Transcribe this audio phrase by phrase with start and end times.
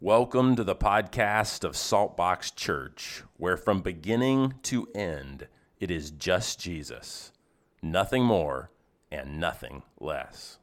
[0.00, 5.48] Welcome to the podcast of Saltbox Church, where from beginning to end,
[5.80, 7.32] it is just Jesus,
[7.82, 8.70] nothing more
[9.10, 10.58] and nothing less.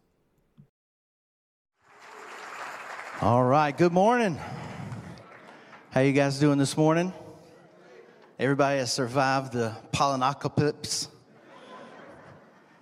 [3.19, 4.39] All right, good morning.
[5.89, 7.11] How you guys doing this morning?
[8.39, 11.09] Everybody has survived the pollinacopips.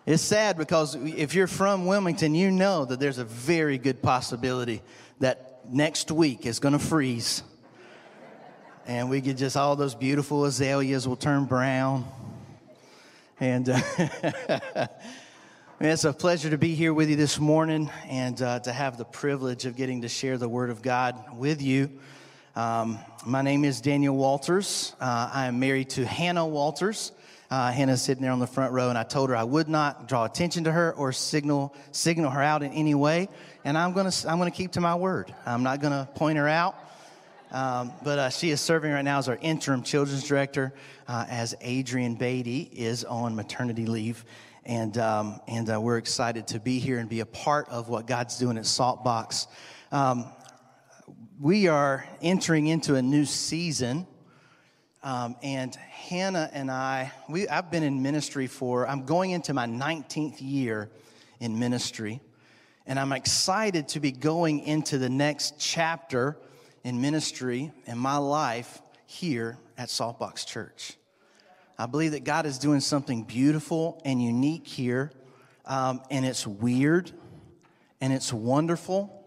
[0.05, 4.83] It's sad because if you're from Wilmington, you know that there's a very good possibility
[5.19, 7.43] that next week is going to freeze.
[8.85, 12.05] And we get just all those beautiful azaleas will turn brown.
[13.39, 14.87] And uh,
[15.79, 19.05] it's a pleasure to be here with you this morning and uh, to have the
[19.05, 21.89] privilege of getting to share the Word of God with you.
[22.55, 24.95] Um, my name is Daniel Walters.
[24.99, 27.11] Uh, I am married to Hannah Walters.
[27.49, 30.07] Uh, Hannah's sitting there on the front row, and I told her I would not
[30.07, 33.29] draw attention to her or signal signal her out in any way.
[33.63, 35.33] And I'm gonna I'm gonna keep to my word.
[35.45, 36.75] I'm not gonna point her out.
[37.51, 40.73] Um, but uh, she is serving right now as our interim children's director,
[41.07, 44.25] uh, as Adrian Beatty is on maternity leave,
[44.65, 48.07] and um, and uh, we're excited to be here and be a part of what
[48.07, 49.47] God's doing at Saltbox.
[49.91, 50.25] Um,
[51.39, 54.07] we are entering into a new season
[55.03, 59.65] um, and Hannah and I, we, I've been in ministry for, I'm going into my
[59.65, 60.89] 19th year
[61.41, 62.21] in ministry.
[62.85, 66.37] And I'm excited to be going into the next chapter
[66.83, 70.97] in ministry in my life here at Saltbox Church.
[71.77, 75.11] I believe that God is doing something beautiful and unique here.
[75.65, 77.11] Um, and it's weird
[78.01, 79.23] and it's wonderful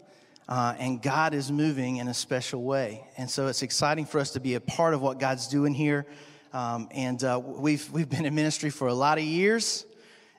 [0.49, 3.05] uh, and God is moving in a special way.
[3.17, 6.07] And so it's exciting for us to be a part of what God's doing here.
[6.53, 9.87] Um, and uh, we've, we've been in ministry for a lot of years,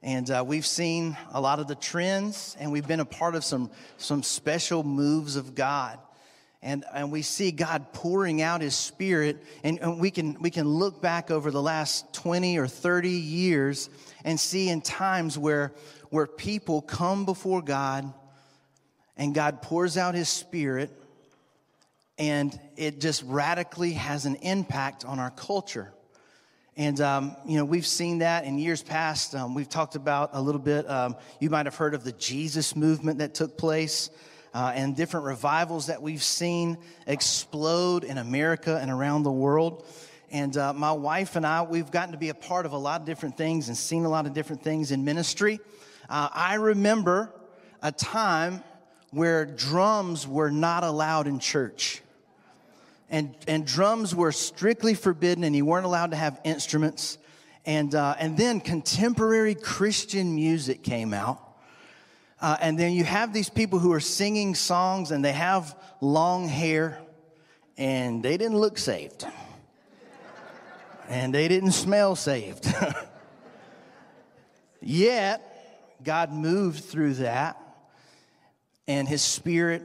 [0.04, 3.44] and uh, we've seen a lot of the trends, and we've been a part of
[3.44, 6.00] some, some special moves of God.
[6.62, 10.68] And, and we see God pouring out His Spirit, and, and we, can, we can
[10.68, 13.90] look back over the last 20 or 30 years
[14.24, 15.74] and see in times where,
[16.10, 18.12] where people come before God
[19.16, 20.92] and God pours out His Spirit,
[22.20, 25.94] and it just radically has an impact on our culture.
[26.78, 29.34] And, um, you know, we've seen that in years past.
[29.34, 32.76] Um, we've talked about a little bit, um, you might have heard of the Jesus
[32.76, 34.12] movement that took place
[34.54, 36.78] uh, and different revivals that we've seen
[37.08, 39.88] explode in America and around the world.
[40.30, 43.02] And uh, my wife and I, we've gotten to be a part of a lot
[43.02, 45.60] of different things and seen a lot of different things in ministry.
[46.08, 47.34] Uh, I remember
[47.82, 48.64] a time
[49.10, 52.04] where drums were not allowed in church.
[53.10, 57.18] And, and drums were strictly forbidden, and you weren't allowed to have instruments.
[57.66, 61.42] And, uh, and then contemporary Christian music came out.
[62.40, 66.48] Uh, and then you have these people who are singing songs and they have long
[66.48, 67.00] hair
[67.78, 69.26] and they didn't look saved.
[71.10, 72.72] and they didn't smell saved.
[74.82, 75.42] Yet,
[76.04, 77.58] God moved through that
[78.88, 79.84] and his spirit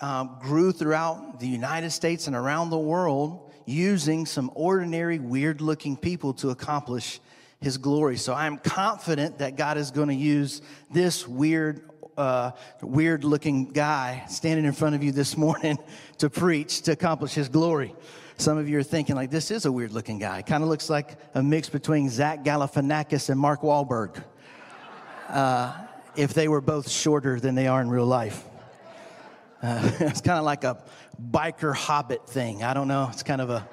[0.00, 5.96] um, grew throughout the United States and around the world using some ordinary, weird looking
[5.96, 7.20] people to accomplish
[7.60, 8.16] his glory.
[8.16, 14.24] So I'm confident that God is going to use this weird, uh, weird looking guy
[14.28, 15.78] standing in front of you this morning
[16.18, 17.94] to preach to accomplish his glory.
[18.36, 20.42] Some of you are thinking, like, this is a weird looking guy.
[20.42, 24.22] Kind of looks like a mix between Zach Galifianakis and Mark Wahlberg.
[25.28, 25.74] Uh,
[26.14, 28.44] if they were both shorter than they are in real life.
[29.62, 30.82] Uh, it's kind of like a
[31.30, 32.62] biker hobbit thing.
[32.62, 33.08] I don't know.
[33.12, 33.68] It's kind of a,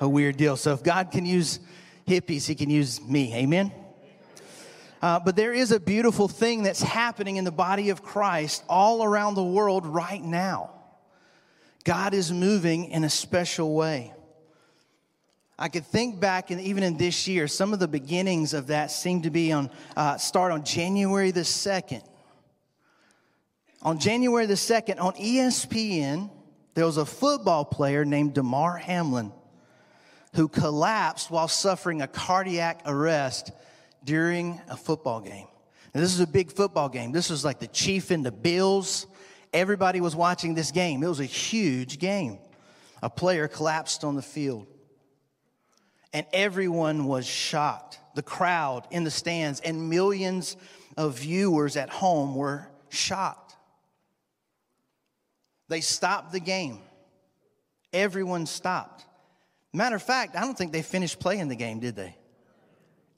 [0.00, 0.56] a weird deal.
[0.56, 1.60] So if God can use
[2.06, 3.34] hippies, he can use me.
[3.34, 3.72] Amen?
[5.00, 9.04] Uh, but there is a beautiful thing that's happening in the body of Christ all
[9.04, 10.70] around the world right now.
[11.84, 14.12] God is moving in a special way.
[15.58, 18.90] I could think back, and even in this year, some of the beginnings of that
[18.90, 22.02] seem to be on uh, start on January the second.
[23.82, 26.30] On January the second, on ESPN,
[26.74, 29.32] there was a football player named Damar Hamlin
[30.34, 33.50] who collapsed while suffering a cardiac arrest
[34.04, 35.46] during a football game.
[35.94, 37.12] Now, this is a big football game.
[37.12, 39.06] This was like the Chief and the Bills.
[39.52, 41.02] Everybody was watching this game.
[41.02, 42.38] It was a huge game.
[43.02, 44.66] A player collapsed on the field
[46.12, 47.98] and everyone was shocked.
[48.14, 50.56] The crowd in the stands and millions
[50.96, 53.47] of viewers at home were shocked.
[55.68, 56.80] They stopped the game.
[57.92, 59.04] Everyone stopped.
[59.72, 62.16] Matter of fact, I don't think they finished playing the game, did they?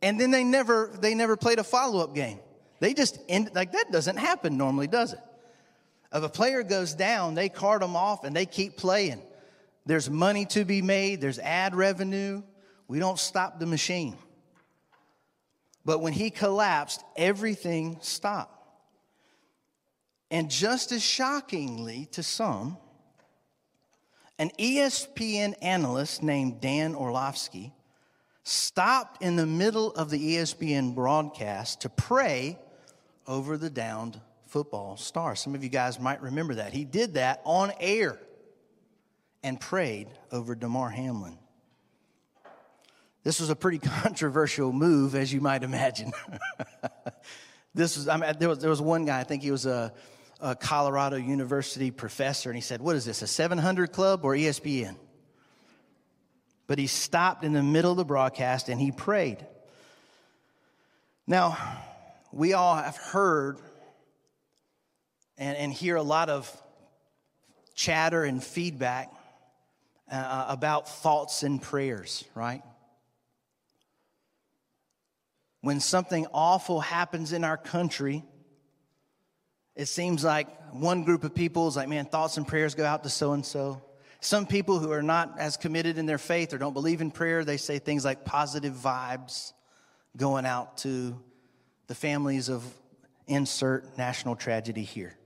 [0.02, 2.38] And then they never they never played a follow-up game.
[2.81, 5.20] They just ended like that doesn't happen normally, does it?
[6.12, 9.23] If a player goes down, they cart them off and they keep playing.
[9.87, 12.43] There's money to be made, there's ad revenue.
[12.88, 14.17] We don't stop the machine.
[15.85, 18.60] But when he collapsed, everything stopped.
[20.31, 22.77] And just as shockingly to some,
[24.38, 27.73] an ESPN analyst named Dan Orlovsky
[28.43, 32.59] stopped in the middle of the ESPN broadcast to pray
[33.27, 35.37] over the downed football star.
[35.37, 36.73] Some of you guys might remember that.
[36.73, 38.19] He did that on air
[39.43, 41.38] and prayed over Damar Hamlin.
[43.23, 46.12] This was a pretty controversial move, as you might imagine.
[47.75, 49.93] this was, I mean, there was, there was one guy, I think he was a,
[50.41, 54.97] a Colorado University professor, and he said, What is this, a 700 club or ESPN?
[56.67, 59.45] But he stopped in the middle of the broadcast and he prayed.
[61.27, 61.59] Now,
[62.33, 63.59] we all have heard
[65.37, 66.51] and, and hear a lot of
[67.75, 69.13] chatter and feedback
[70.11, 72.63] uh, about thoughts and prayers, right?
[75.61, 78.25] When something awful happens in our country,
[79.76, 83.02] it seems like one group of people is like, man, thoughts and prayers go out
[83.05, 83.82] to so and so.
[84.20, 87.44] Some people who are not as committed in their faith or don't believe in prayer,
[87.44, 89.52] they say things like positive vibes
[90.17, 91.19] going out to
[91.87, 92.64] the families of
[93.26, 95.17] insert national tragedy here.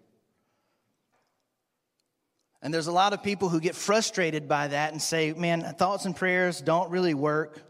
[2.63, 6.07] And there's a lot of people who get frustrated by that and say, man, thoughts
[6.07, 7.61] and prayers don't really work.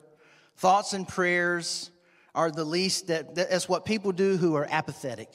[0.56, 1.90] Thoughts and prayers
[2.34, 5.28] are the least that that's what people do who are apathetic.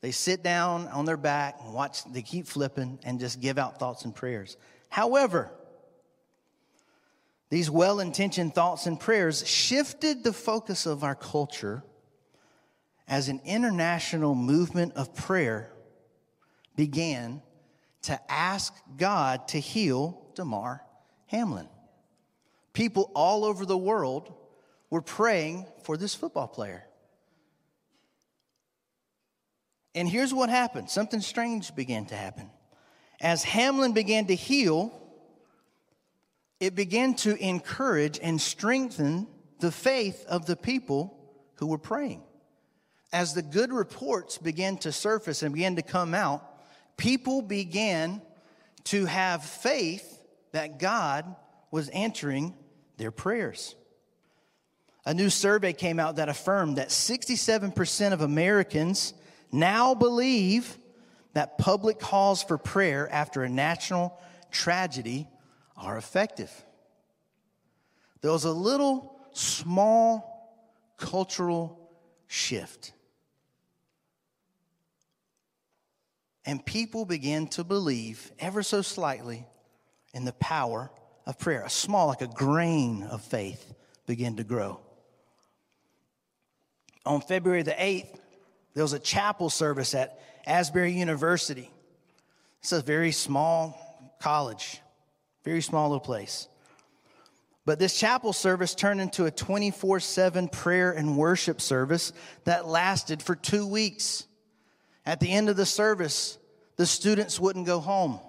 [0.00, 3.78] They sit down on their back and watch, they keep flipping and just give out
[3.78, 4.56] thoughts and prayers.
[4.88, 5.50] However,
[7.50, 11.82] these well intentioned thoughts and prayers shifted the focus of our culture
[13.08, 15.72] as an international movement of prayer
[16.76, 17.42] began
[18.02, 20.82] to ask God to heal Damar
[21.26, 21.68] Hamlin.
[22.72, 24.32] People all over the world
[24.88, 26.84] were praying for this football player.
[29.94, 32.50] And here's what happened something strange began to happen.
[33.20, 34.92] As Hamlin began to heal,
[36.58, 39.26] it began to encourage and strengthen
[39.58, 41.16] the faith of the people
[41.56, 42.22] who were praying.
[43.12, 46.44] As the good reports began to surface and began to come out,
[46.96, 48.22] people began
[48.84, 50.22] to have faith
[50.52, 51.34] that God
[51.70, 52.54] was answering
[52.96, 53.74] their prayers.
[55.04, 59.14] A new survey came out that affirmed that 67% of Americans
[59.52, 60.78] now believe
[61.32, 64.18] that public calls for prayer after a national
[64.50, 65.28] tragedy
[65.76, 66.50] are effective.
[68.20, 70.30] There was a little small
[70.96, 71.90] cultural
[72.26, 72.92] shift.
[76.44, 79.46] And people began to believe ever so slightly
[80.12, 80.90] in the power
[81.26, 81.62] of prayer.
[81.62, 83.74] A small, like a grain of faith,
[84.06, 84.80] began to grow.
[87.06, 88.18] On February the 8th,
[88.74, 91.70] there was a chapel service at Asbury University.
[92.60, 94.80] It's a very small college,
[95.44, 96.48] very small little place.
[97.64, 102.12] But this chapel service turned into a 24 7 prayer and worship service
[102.44, 104.26] that lasted for two weeks.
[105.06, 106.38] At the end of the service,
[106.76, 108.20] the students wouldn't go home.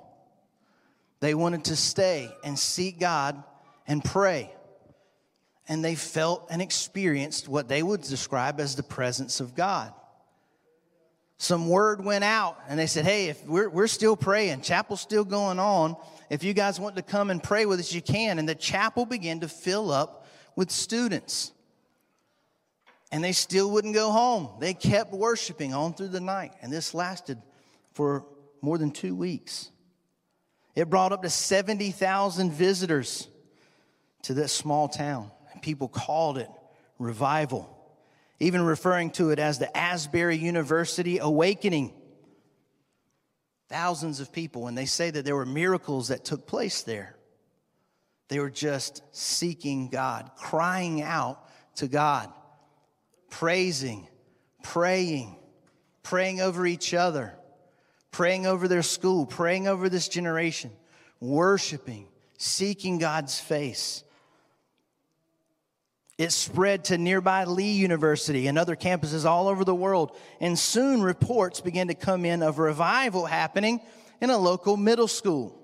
[1.20, 3.42] They wanted to stay and seek God
[3.88, 4.52] and pray.
[5.68, 9.94] And they felt and experienced what they would describe as the presence of God.
[11.42, 15.26] Some word went out and they said, Hey, if we're, we're still praying, chapel's still
[15.26, 15.96] going on.
[16.30, 18.38] If you guys want to come and pray with us, you can.
[18.38, 21.52] And the chapel began to fill up with students
[23.12, 24.50] and they still wouldn't go home.
[24.60, 27.42] They kept worshiping on through the night, and this lasted
[27.94, 28.24] for
[28.62, 29.72] more than two weeks.
[30.76, 33.28] It brought up to 70,000 visitors
[34.22, 35.32] to this small town.
[35.54, 36.50] And people called it
[37.00, 37.71] revival,
[38.42, 41.94] even referring to it as the Asbury University Awakening.
[43.70, 47.16] Thousands of people, and they say that there were miracles that took place there.
[48.28, 51.40] They were just seeking God, crying out
[51.76, 52.32] to God
[53.32, 54.08] praising,
[54.62, 55.36] praying,
[56.04, 57.34] praying over each other,
[58.12, 60.70] praying over their school, praying over this generation,
[61.20, 62.08] worshiping,
[62.38, 64.04] seeking God's face.
[66.22, 70.16] It spread to nearby Lee University and other campuses all over the world.
[70.40, 73.82] And soon reports began to come in of revival happening
[74.22, 75.60] in a local middle school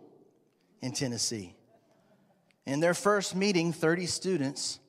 [0.81, 1.53] in Tennessee.
[2.65, 4.79] In their first meeting, 30 students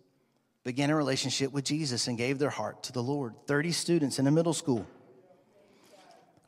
[0.64, 3.34] began a relationship with Jesus and gave their heart to the Lord.
[3.46, 4.86] 30 students in a middle school.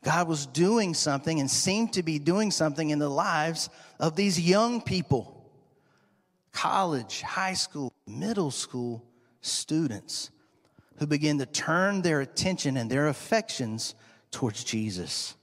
[0.03, 4.41] God was doing something and seemed to be doing something in the lives of these
[4.41, 5.37] young people
[6.53, 9.05] college, high school, middle school
[9.41, 10.31] students
[10.97, 13.95] who begin to turn their attention and their affections
[14.31, 15.35] towards Jesus,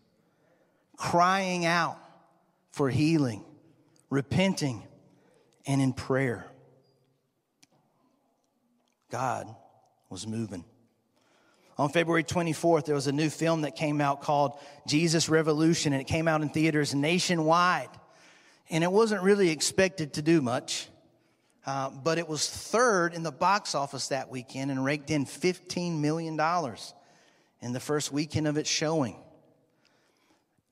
[0.97, 1.99] crying out
[2.71, 3.45] for healing,
[4.11, 4.83] repenting,
[5.67, 6.47] and in prayer.
[9.11, 9.55] God
[10.09, 10.65] was moving.
[11.77, 16.03] On February 24th, there was a new film that came out called Jesus Revolution, and
[16.03, 17.89] it came out in theaters nationwide.
[18.69, 20.89] And it wasn't really expected to do much,
[21.69, 26.01] uh, but it was third in the box office that weekend and raked in $15
[26.01, 26.41] million
[27.61, 29.17] in the first weekend of its showing.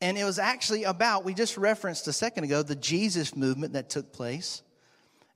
[0.01, 3.91] And it was actually about, we just referenced a second ago, the Jesus movement that
[3.91, 4.63] took place.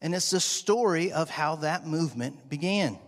[0.01, 2.99] And it's the story of how that movement began.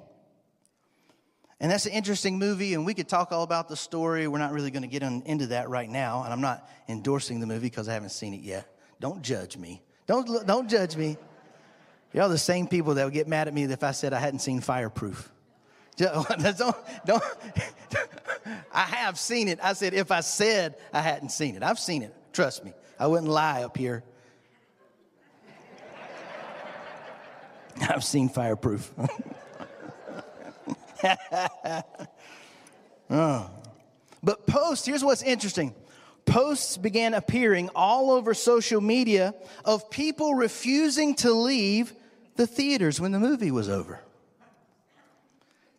[1.59, 4.29] And that's an interesting movie, and we could talk all about the story.
[4.29, 7.41] We're not really going to get on, into that right now, and I'm not endorsing
[7.41, 8.69] the movie because I haven't seen it yet.
[9.01, 9.81] Don't judge me.
[10.07, 11.17] Don't, don't judge me.
[12.13, 14.41] Y'all the same people that would get mad at me if I said I hadn't
[14.41, 15.31] seen Fireproof.
[15.97, 16.27] don't,
[17.07, 17.23] don't,
[18.73, 19.59] I have seen it.
[19.63, 21.63] I said if I said I hadn't seen it.
[21.63, 22.15] I've seen it.
[22.33, 22.73] Trust me.
[22.99, 24.03] I wouldn't lie up here.
[27.89, 28.91] I've seen Fireproof.
[33.11, 33.51] oh.
[34.23, 35.75] But posts, here's what's interesting.
[36.25, 41.93] Posts began appearing all over social media of people refusing to leave
[42.37, 44.01] the theaters when the movie was over.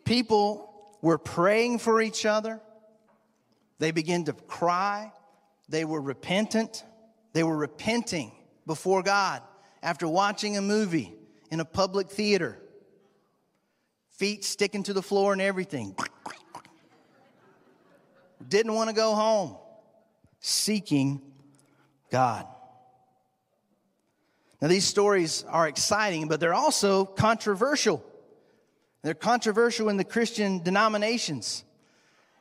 [0.06, 0.70] People
[1.02, 2.62] were praying for each other.
[3.80, 5.12] They began to cry.
[5.70, 6.84] They were repentant.
[7.34, 8.32] They were repenting
[8.66, 9.42] before God
[9.82, 11.14] after watching a movie
[11.52, 12.60] in a public theater
[14.12, 15.96] feet sticking to the floor and everything.
[18.48, 19.58] Didn't want to go home,
[20.40, 21.22] seeking
[22.12, 22.48] God.
[24.64, 28.02] Now, these stories are exciting, but they're also controversial.
[29.02, 31.66] They're controversial in the Christian denominations.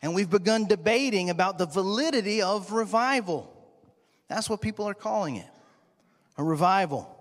[0.02, 3.52] And we've begun debating about the validity of revival.
[4.28, 5.48] That's what people are calling it
[6.36, 7.12] a revival.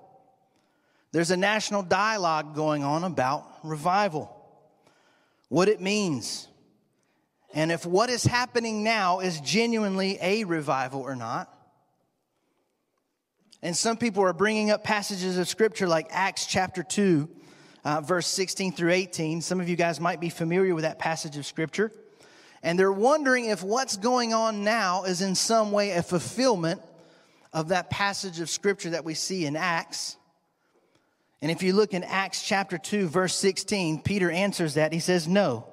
[1.14, 4.38] There's a national dialogue going on about revival
[5.50, 6.48] what it means,
[7.56, 11.52] and if what is happening now is genuinely a revival or not.
[13.64, 17.30] And some people are bringing up passages of scripture like Acts chapter 2,
[17.84, 19.42] uh, verse 16 through 18.
[19.42, 21.92] Some of you guys might be familiar with that passage of scripture.
[22.64, 26.82] And they're wondering if what's going on now is in some way a fulfillment
[27.54, 30.18] of that passage of scripture that we see in Acts.
[31.42, 34.94] And if you look in Acts chapter 2, verse 16, Peter answers that.
[34.94, 35.68] He says, No.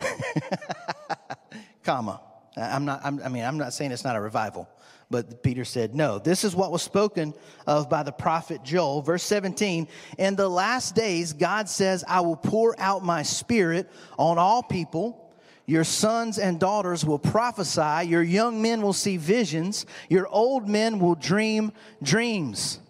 [1.84, 2.20] Comma.
[2.56, 4.68] I'm not, I'm, I mean, I'm not saying it's not a revival,
[5.10, 6.18] but Peter said, No.
[6.18, 7.34] This is what was spoken
[7.66, 9.02] of by the prophet Joel.
[9.02, 14.38] Verse 17 In the last days, God says, I will pour out my spirit on
[14.38, 15.22] all people.
[15.68, 18.08] Your sons and daughters will prophesy.
[18.08, 19.84] Your young men will see visions.
[20.08, 21.72] Your old men will dream
[22.02, 22.80] dreams.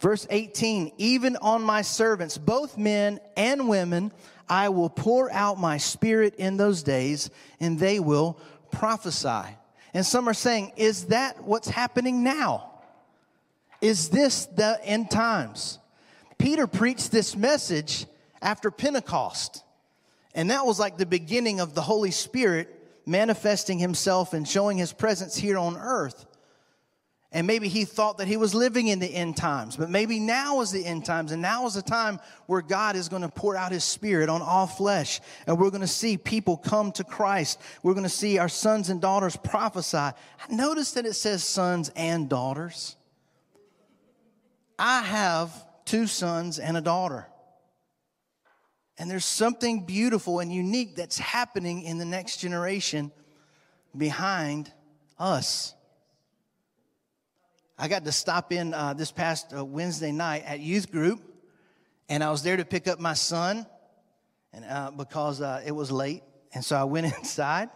[0.00, 4.12] Verse 18, even on my servants, both men and women,
[4.46, 8.38] I will pour out my spirit in those days, and they will
[8.70, 9.56] prophesy.
[9.96, 12.70] And some are saying, is that what's happening now?
[13.80, 15.78] Is this the end times?
[16.36, 18.04] Peter preached this message
[18.42, 19.64] after Pentecost.
[20.34, 22.68] And that was like the beginning of the Holy Spirit
[23.06, 26.26] manifesting himself and showing his presence here on earth.
[27.36, 30.62] And maybe he thought that he was living in the end times, but maybe now
[30.62, 33.54] is the end times, and now is the time where God is going to pour
[33.54, 37.60] out his spirit on all flesh, and we're going to see people come to Christ.
[37.82, 40.16] We're going to see our sons and daughters prophesy.
[40.48, 42.96] Notice that it says sons and daughters.
[44.78, 45.52] I have
[45.84, 47.26] two sons and a daughter.
[48.96, 53.12] And there's something beautiful and unique that's happening in the next generation
[53.94, 54.72] behind
[55.18, 55.74] us.
[57.78, 61.20] I got to stop in uh, this past uh, Wednesday night at youth group,
[62.08, 63.66] and I was there to pick up my son,
[64.54, 66.22] and uh, because uh, it was late,
[66.54, 67.68] and so I went inside,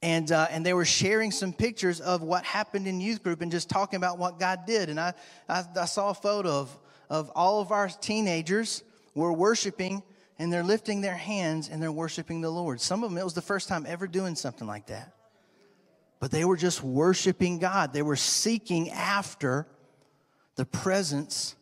[0.00, 3.50] and uh, and they were sharing some pictures of what happened in youth group and
[3.50, 5.14] just talking about what God did, and I
[5.48, 8.84] I, I saw a photo of of all of our teenagers
[9.16, 10.04] were worshiping
[10.38, 12.80] and they're lifting their hands and they're worshiping the Lord.
[12.80, 15.12] Some of them it was the first time ever doing something like that
[16.20, 17.92] but they were just worshiping God.
[17.92, 19.66] They were seeking after
[20.54, 21.56] the presence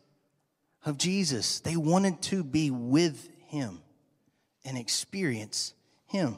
[0.85, 1.61] of Jesus.
[1.61, 3.81] They wanted to be with Him
[4.65, 5.73] and experience
[6.05, 6.37] Him.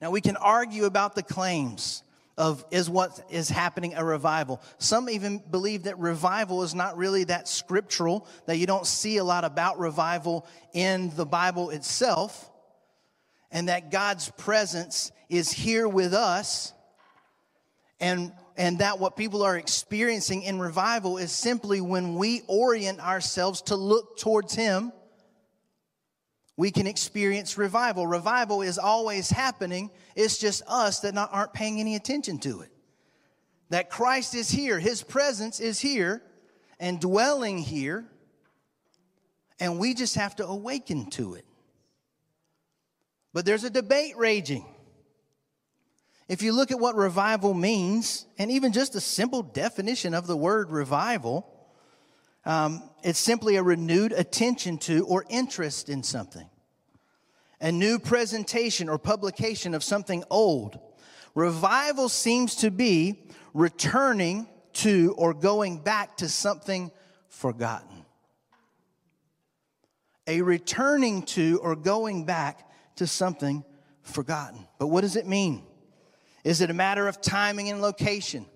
[0.00, 2.02] Now, we can argue about the claims
[2.36, 4.60] of is what is happening a revival.
[4.76, 9.24] Some even believe that revival is not really that scriptural, that you don't see a
[9.24, 12.50] lot about revival in the Bible itself,
[13.50, 16.72] and that God's presence is here with us,
[18.00, 23.62] and, and that what people are experiencing in revival is simply when we orient ourselves
[23.62, 24.92] to look towards Him
[26.56, 28.06] we can experience revival.
[28.06, 29.90] Revival is always happening.
[30.14, 32.70] It's just us that not, aren't paying any attention to it.
[33.70, 36.22] That Christ is here, His presence is here
[36.80, 38.06] and dwelling here,
[39.60, 41.44] and we just have to awaken to it.
[43.34, 44.64] But there's a debate raging.
[46.28, 50.36] If you look at what revival means, and even just a simple definition of the
[50.36, 51.46] word revival,
[52.44, 56.48] um, it's simply a renewed attention to or interest in something,
[57.60, 60.78] a new presentation or publication of something old.
[61.34, 66.90] Revival seems to be returning to or going back to something
[67.28, 68.04] forgotten.
[70.26, 73.64] A returning to or going back to something
[74.02, 74.66] forgotten.
[74.78, 75.65] But what does it mean?
[76.46, 78.46] Is it a matter of timing and location?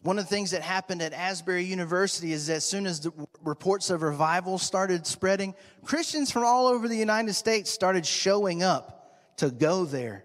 [0.00, 3.12] One of the things that happened at Asbury University is that as soon as the
[3.44, 9.14] reports of revival started spreading, Christians from all over the United States started showing up
[9.36, 10.24] to go there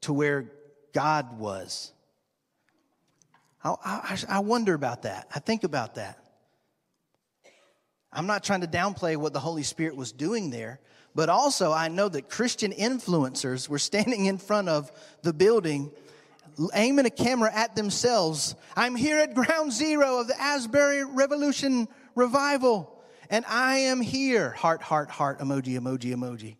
[0.00, 0.50] to where
[0.92, 1.92] God was.
[3.62, 5.28] I, I, I wonder about that.
[5.32, 6.18] I think about that.
[8.12, 10.80] I'm not trying to downplay what the Holy Spirit was doing there,
[11.14, 14.90] but also I know that Christian influencers were standing in front of
[15.22, 15.92] the building
[16.74, 18.54] aiming a camera at themselves.
[18.76, 24.50] I'm here at ground zero of the Asbury Revolution revival, and I am here.
[24.50, 26.56] Heart, heart, heart, emoji, emoji, emoji.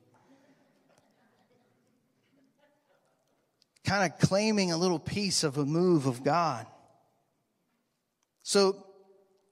[3.84, 6.66] Kind of claiming a little piece of a move of God.
[8.42, 8.84] So,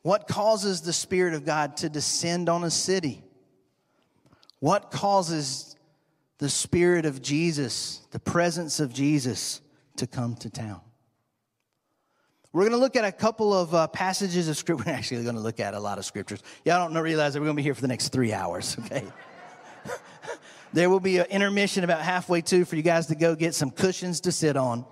[0.02, 3.24] what causes the Spirit of God to descend on a city?
[4.61, 5.76] What causes
[6.38, 9.61] the Spirit of Jesus, the presence of Jesus,
[9.98, 10.80] to come to town.
[12.52, 14.85] We're going to look at a couple of uh, passages of scripture.
[14.87, 16.42] We're actually going to look at a lot of scriptures.
[16.64, 19.04] Y'all don't realize that we're going to be here for the next three hours, okay?
[20.72, 23.70] there will be an intermission about halfway to for you guys to go get some
[23.70, 24.87] cushions to sit on.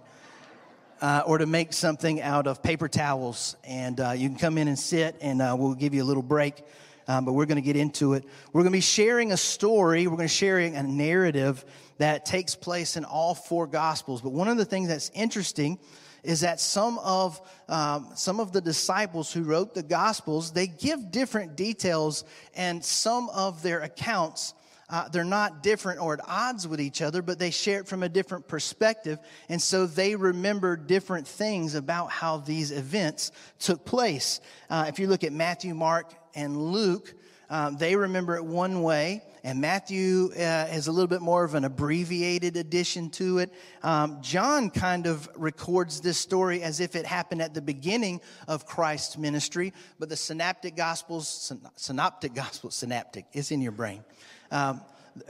[1.00, 3.56] Uh, or to make something out of paper towels.
[3.64, 6.22] And uh, you can come in and sit, and uh, we'll give you a little
[6.22, 6.64] break.
[7.06, 8.24] Um, but we're going to get into it.
[8.52, 10.06] We're going to be sharing a story.
[10.06, 11.64] We're going to sharing a narrative
[11.98, 14.22] that takes place in all four gospels.
[14.22, 15.78] But one of the things that's interesting
[16.24, 21.10] is that some of um, some of the disciples who wrote the gospels they give
[21.10, 24.54] different details and some of their accounts
[24.90, 28.02] uh, they're not different or at odds with each other but they share it from
[28.02, 34.40] a different perspective and so they remember different things about how these events took place
[34.70, 37.14] uh, if you look at matthew mark and luke
[37.50, 41.54] um, they remember it one way and Matthew uh, has a little bit more of
[41.54, 43.52] an abbreviated addition to it.
[43.82, 48.64] Um, John kind of records this story as if it happened at the beginning of
[48.64, 54.02] Christ's ministry, but the synoptic gospels, synoptic gospels, synaptic, it's in your brain.
[54.50, 54.80] Um,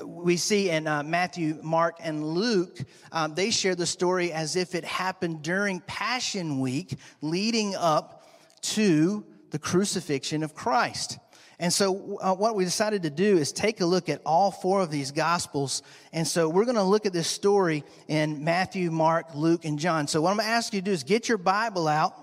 [0.05, 2.79] we see in uh, Matthew, Mark, and Luke,
[3.11, 8.23] um, they share the story as if it happened during Passion Week, leading up
[8.63, 11.17] to the crucifixion of Christ.
[11.61, 14.81] And so, uh, what we decided to do is take a look at all four
[14.81, 15.85] of these gospels.
[16.13, 20.09] And so, we're going to look at this story in Matthew, Mark, Luke, and John.
[20.09, 22.17] So, what I'm going to ask you to do is get your Bible out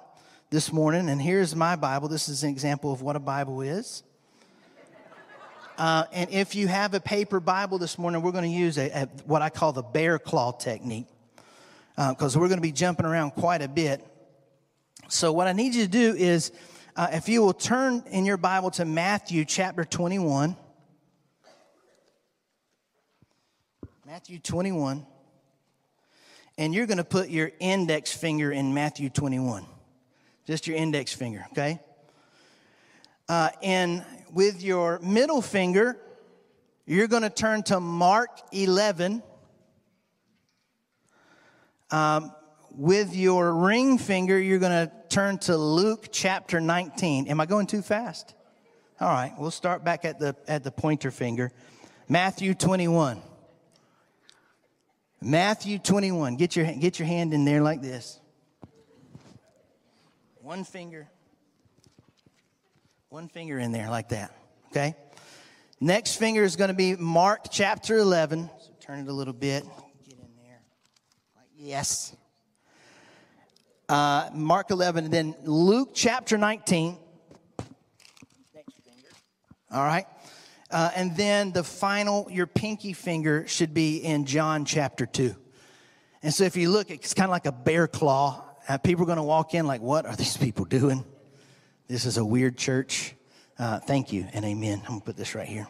[0.49, 1.07] this morning.
[1.07, 2.09] And here's my Bible.
[2.09, 4.03] This is an example of what a Bible is.
[5.77, 8.89] Uh, and if you have a paper Bible this morning, we're going to use a,
[8.89, 11.07] a, what I call the bear claw technique
[11.95, 14.05] because uh, we're going to be jumping around quite a bit.
[15.07, 16.51] So, what I need you to do is
[16.95, 20.56] uh, if you will turn in your Bible to Matthew chapter 21.
[24.06, 25.06] Matthew 21.
[26.58, 29.65] And you're going to put your index finger in Matthew 21.
[30.45, 31.80] Just your index finger, okay?
[33.30, 35.97] Uh, and with your middle finger,
[36.86, 39.23] you're going to turn to Mark 11.
[41.89, 42.34] Um,
[42.75, 47.27] with your ring finger, you're going to turn to Luke chapter 19.
[47.27, 48.34] Am I going too fast?
[48.99, 51.51] All right, we'll start back at the, at the pointer finger.
[52.07, 53.21] Matthew 21.
[55.21, 56.36] Matthew 21.
[56.36, 58.19] Get your, get your hand in there like this.
[60.41, 61.07] One finger.
[63.10, 64.34] One finger in there like that.
[64.69, 64.95] Okay?
[65.79, 68.49] Next finger is going to be Mark chapter 11.
[68.60, 69.63] So turn it a little bit.
[70.07, 70.62] Get in there.
[71.57, 72.15] Yes.
[73.91, 76.97] Uh, Mark 11, and then Luke chapter 19.
[79.69, 80.06] All right.
[80.71, 85.36] Uh, and then the final, your pinky finger should be in John chapter 2.
[86.23, 88.45] And so if you look, it's kind of like a bear claw.
[88.69, 91.04] Uh, people are going to walk in like, what are these people doing?
[91.89, 93.13] This is a weird church.
[93.60, 94.84] Uh, thank you and amen.
[94.84, 95.67] I'm going to put this right here.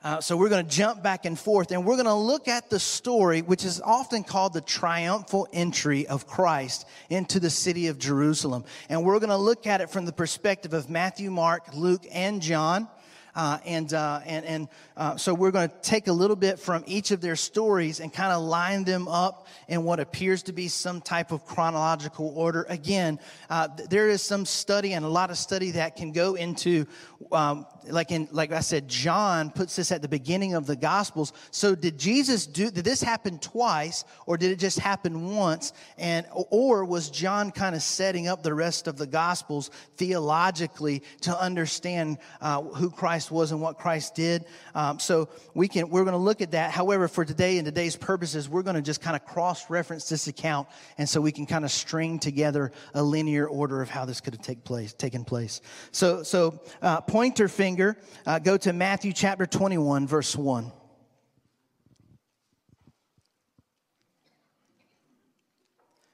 [0.00, 2.70] Uh, so we're going to jump back and forth and we're going to look at
[2.70, 7.98] the story, which is often called the triumphal entry of Christ into the city of
[7.98, 8.64] Jerusalem.
[8.88, 12.40] And we're going to look at it from the perspective of Matthew, Mark, Luke, and
[12.40, 12.86] John.
[13.34, 16.82] Uh, and, uh, and, and uh, so we're going to take a little bit from
[16.86, 20.68] each of their stories and kind of line them up in what appears to be
[20.68, 22.66] some type of chronological order.
[22.68, 23.18] Again,
[23.50, 26.86] uh, there is some study and a lot of study that can go into
[27.32, 31.32] um, like in like I said, John puts this at the beginning of the Gospels.
[31.50, 32.70] So did Jesus do?
[32.70, 35.72] Did this happen twice, or did it just happen once?
[35.96, 41.38] And or was John kind of setting up the rest of the Gospels theologically to
[41.38, 44.44] understand uh, who Christ was and what Christ did?
[44.74, 46.72] Um, so we can we're going to look at that.
[46.72, 50.26] However, for today and today's purposes, we're going to just kind of cross reference this
[50.26, 54.20] account, and so we can kind of string together a linear order of how this
[54.20, 55.60] could have take place taken place.
[55.92, 60.72] So so uh, pointer finger finger, uh, go to Matthew chapter 21, verse 1.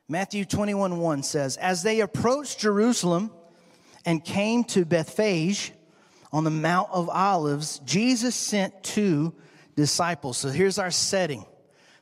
[0.08, 3.30] Matthew 21 1 says, As they approached Jerusalem
[4.04, 5.72] and came to Bethphage
[6.34, 9.32] on the Mount of Olives, Jesus sent two
[9.76, 10.36] disciples.
[10.36, 11.46] So here's our setting.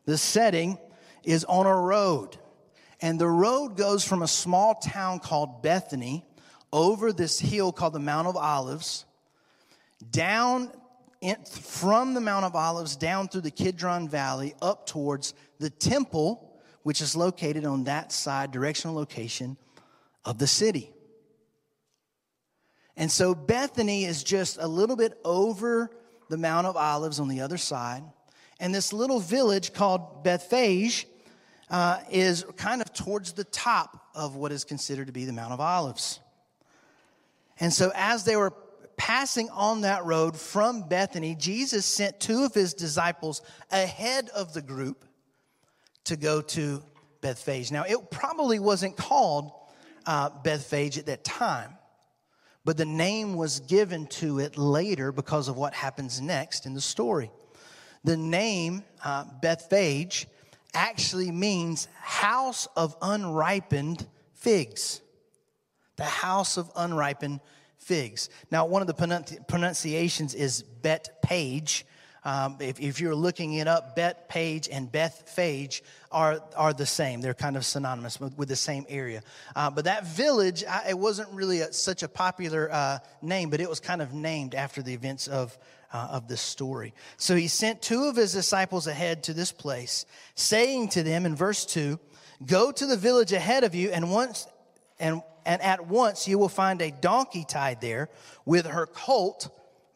[0.07, 0.79] The setting
[1.23, 2.39] is on a road,
[3.03, 6.25] and the road goes from a small town called Bethany
[6.73, 9.05] over this hill called the Mount of Olives
[10.11, 10.73] down
[11.21, 16.59] in, from the Mount of Olives down through the Kidron Valley up towards the temple,
[16.85, 19.59] which is located on that side, directional location
[20.25, 20.91] of the city.
[23.03, 25.91] And so Bethany is just a little bit over
[26.29, 28.05] the Mount of Olives on the other side.
[28.61, 31.09] And this little village called Bethphage
[31.69, 35.53] uh, is kind of towards the top of what is considered to be the Mount
[35.53, 36.21] of Olives.
[37.59, 38.53] And so as they were
[38.97, 44.63] passing on that road from Bethany, Jesus sent two of his disciples ahead of the
[44.63, 45.05] group
[46.05, 46.81] to go to
[47.21, 47.73] Bethphage.
[47.73, 49.51] Now, it probably wasn't called
[50.07, 51.79] uh, Bethphage at that time,
[52.65, 56.81] but the name was given to it later because of what happens next in the
[56.81, 57.31] story.
[58.05, 60.27] The name uh, Bethphage
[60.75, 65.01] actually means house of unripened figs.
[65.97, 67.41] The house of unripened
[67.79, 68.29] figs.
[68.51, 71.85] Now, one of the pronunci- pronunciations is Bet Page.
[72.25, 75.83] Um, if, if, you're looking it up, Bet Page and Bethphage
[76.13, 77.21] are, are the same.
[77.21, 79.23] They're kind of synonymous with, with the same area.
[79.57, 83.61] Uh, but that village, I, it wasn't really a, such a popular uh, name, but
[83.61, 85.59] it was kind of named after the events of,
[85.93, 86.95] uh, of this story.
[87.17, 90.07] So he sent two of his disciples ahead to this place,
[90.37, 91.99] saying to them in verse 2
[92.47, 94.47] Go to the village ahead of you, and once
[94.99, 98.09] and and at once you will find a donkey tied there
[98.45, 99.49] with her colt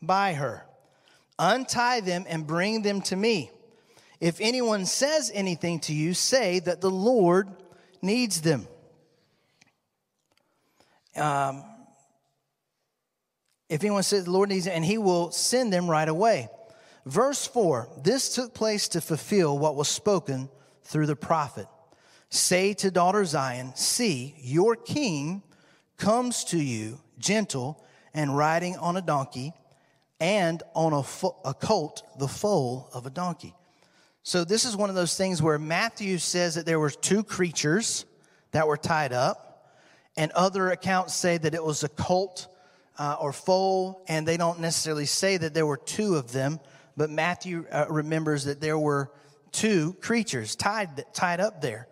[0.03, 0.66] by her.
[1.39, 3.51] Untie them and bring them to me.
[4.21, 7.49] If anyone says anything to you, say that the Lord
[8.01, 8.67] needs them.
[11.15, 11.65] Um,
[13.69, 16.49] if anyone says the Lord needs them, and he will send them right away.
[17.05, 20.49] Verse 4 This took place to fulfill what was spoken
[20.83, 21.67] through the prophet.
[22.31, 25.43] Say to daughter Zion, See, your king
[25.97, 27.83] comes to you, gentle
[28.15, 29.53] and riding on a donkey,
[30.21, 33.55] and on a, fo- a colt, the foal of a donkey.
[34.23, 38.05] So, this is one of those things where Matthew says that there were two creatures
[38.51, 39.73] that were tied up,
[40.17, 42.49] and other accounts say that it was a colt
[42.99, 46.59] uh, or foal, and they don't necessarily say that there were two of them,
[46.97, 49.13] but Matthew uh, remembers that there were
[49.53, 51.89] two creatures tied, tied up there.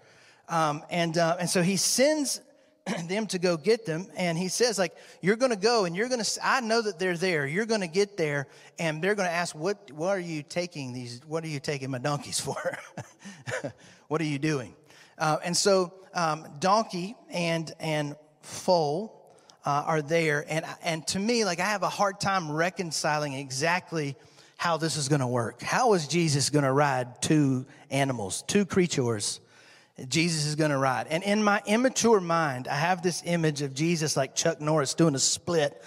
[0.48, 2.40] Um, and, uh, and so he sends
[3.08, 6.08] them to go get them and he says like you're going to go and you're
[6.08, 7.46] going to i know that they're there.
[7.46, 8.46] You're going to get there
[8.78, 11.90] and they're going to ask what what are you taking these what are you taking
[11.90, 12.78] my donkeys for?
[14.08, 14.74] What are you doing?
[15.18, 21.44] Uh, and so um, donkey and and foal uh, are there and and to me
[21.44, 24.14] like i have a hard time reconciling exactly
[24.56, 25.62] how this is going to work.
[25.62, 29.40] How is jesus going to ride two animals two creatures
[30.08, 31.06] Jesus is going to ride.
[31.08, 35.14] And in my immature mind, I have this image of Jesus like Chuck Norris doing
[35.14, 35.82] a split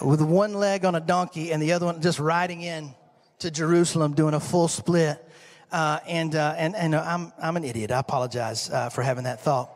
[0.00, 2.94] with one leg on a donkey and the other one just riding in
[3.40, 5.24] to Jerusalem doing a full split.
[5.72, 7.90] Uh, and, uh, and, and uh, I'm, I'm an idiot.
[7.90, 9.70] I apologize uh, for having that thought.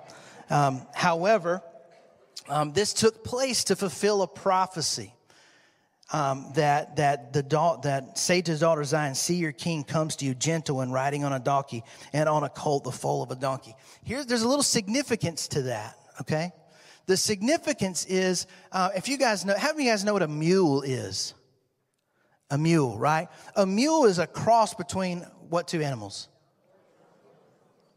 [0.51, 1.63] Um, however,
[2.49, 5.13] um, this took place to fulfill a prophecy
[6.15, 10.15] um, that that the da- that say to his daughter Zion, see your king comes
[10.17, 13.33] to you gentle and riding on a donkey and on a colt, the foal of
[13.33, 13.75] a donkey.
[14.05, 15.99] Here, there's a little significance to that.
[16.21, 16.53] Okay,
[17.07, 20.23] the significance is uh, if you guys know, how many of you guys know what
[20.23, 21.35] a mule is?
[22.49, 23.27] A mule, right?
[23.57, 26.29] A mule is a cross between what two animals?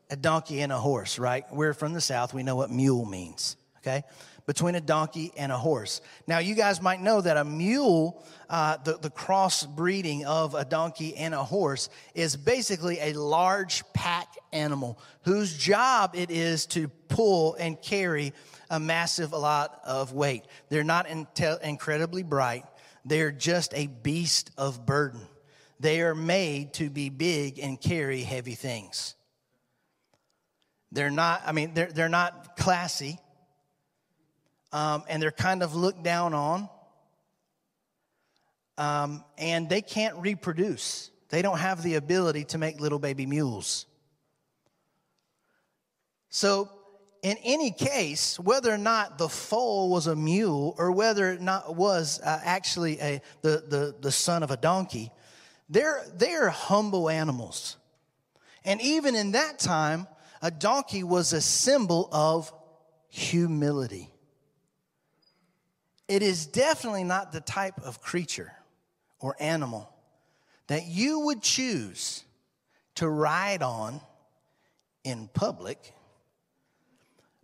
[0.09, 1.45] A donkey and a horse, right?
[1.51, 2.33] We're from the South.
[2.33, 4.03] We know what mule means, okay?
[4.47, 5.99] Between a donkey and a horse.
[6.25, 10.63] Now, you guys might know that a mule, uh, the, the cross breeding of a
[10.63, 16.87] donkey and a horse, is basically a large pack animal whose job it is to
[17.09, 18.31] pull and carry
[18.69, 20.45] a massive lot of weight.
[20.69, 22.63] They're not incredibly bright,
[23.03, 25.21] they're just a beast of burden.
[25.81, 29.15] They are made to be big and carry heavy things.
[30.91, 33.19] They're not, I mean, they're, they're not classy.
[34.71, 36.69] Um, and they're kind of looked down on.
[38.77, 41.09] Um, and they can't reproduce.
[41.29, 43.85] They don't have the ability to make little baby mules.
[46.29, 46.69] So,
[47.23, 51.75] in any case, whether or not the foal was a mule or whether it not
[51.75, 55.11] was uh, actually a, the, the, the son of a donkey,
[55.67, 57.77] they're, they're humble animals.
[58.63, 60.07] And even in that time,
[60.41, 62.53] a donkey was a symbol of
[63.09, 64.13] humility.
[66.07, 68.53] It is definitely not the type of creature
[69.19, 69.89] or animal
[70.67, 72.23] that you would choose
[72.95, 74.01] to ride on
[75.03, 75.93] in public,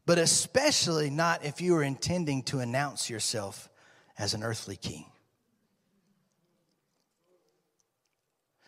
[0.06, 3.69] but especially not if you were intending to announce yourself
[4.17, 5.06] as an earthly king.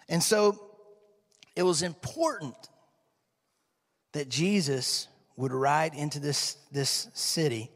[0.08, 0.60] And so
[1.56, 2.56] it was important
[4.12, 7.72] that Jesus would ride into this, this city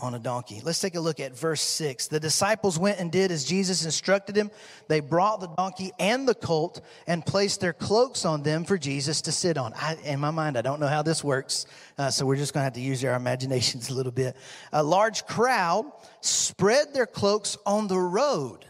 [0.00, 0.62] on a donkey.
[0.64, 2.06] Let's take a look at verse 6.
[2.06, 4.50] The disciples went and did as Jesus instructed them.
[4.86, 9.22] They brought the donkey and the colt and placed their cloaks on them for Jesus
[9.22, 9.72] to sit on.
[9.74, 11.66] I, in my mind, I don't know how this works,
[11.98, 14.36] uh, so we're just going to have to use our imaginations a little bit.
[14.72, 18.64] A large crowd spread their cloaks on the road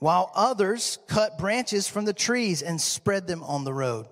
[0.00, 4.08] while others cut branches from the trees and spread them on the road.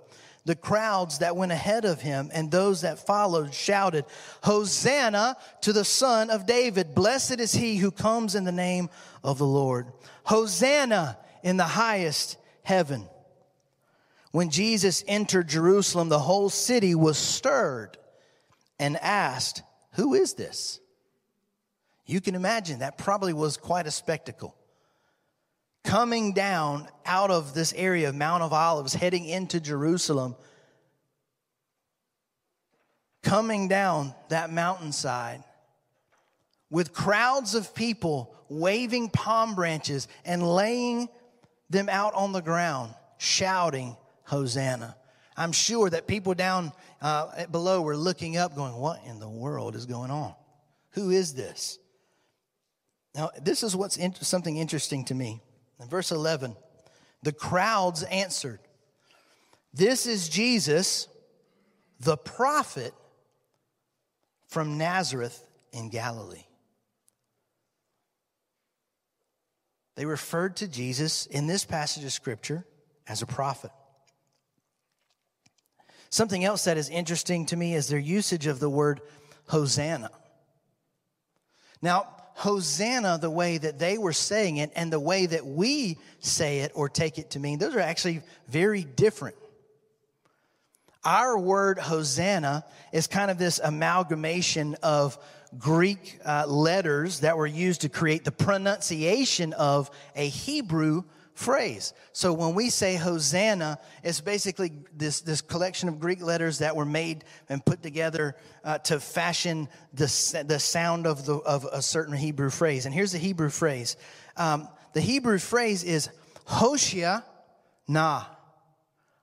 [0.50, 4.04] The crowds that went ahead of him and those that followed shouted,
[4.42, 6.92] Hosanna to the Son of David.
[6.92, 8.90] Blessed is he who comes in the name
[9.22, 9.92] of the Lord.
[10.24, 13.08] Hosanna in the highest heaven.
[14.32, 17.96] When Jesus entered Jerusalem, the whole city was stirred
[18.80, 20.80] and asked, Who is this?
[22.06, 24.56] You can imagine that probably was quite a spectacle
[25.84, 30.36] coming down out of this area of Mount of Olives, heading into Jerusalem,
[33.22, 35.42] coming down that mountainside
[36.70, 41.08] with crowds of people waving palm branches and laying
[41.68, 44.96] them out on the ground, shouting, Hosanna.
[45.36, 49.74] I'm sure that people down uh, below were looking up, going, What in the world
[49.74, 50.34] is going on?
[50.90, 51.78] Who is this?
[53.14, 55.40] Now, this is what's in- something interesting to me.
[55.88, 56.56] Verse 11,
[57.22, 58.60] the crowds answered,
[59.72, 61.08] This is Jesus,
[62.00, 62.92] the prophet
[64.48, 66.44] from Nazareth in Galilee.
[69.96, 72.64] They referred to Jesus in this passage of scripture
[73.06, 73.70] as a prophet.
[76.10, 79.00] Something else that is interesting to me is their usage of the word
[79.46, 80.10] Hosanna.
[81.82, 82.08] Now,
[82.40, 86.72] Hosanna the way that they were saying it and the way that we say it
[86.74, 89.36] or take it to mean, those are actually very different.
[91.04, 95.18] Our word Hosanna is kind of this amalgamation of
[95.58, 101.04] Greek uh, letters that were used to create the pronunciation of a Hebrew
[101.40, 101.94] phrase.
[102.12, 106.84] So when we say Hosanna, it's basically this, this collection of Greek letters that were
[106.84, 112.14] made and put together uh, to fashion the, the sound of, the, of a certain
[112.14, 112.84] Hebrew phrase.
[112.84, 113.96] And here's the Hebrew phrase
[114.36, 116.10] um, the Hebrew phrase is
[116.46, 117.24] Hoshia
[117.88, 118.26] na.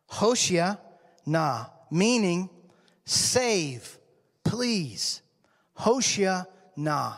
[0.10, 0.80] Hoshia
[1.26, 2.50] na, meaning
[3.06, 4.00] save,
[4.44, 5.22] please.
[5.78, 7.14] Hoshia na,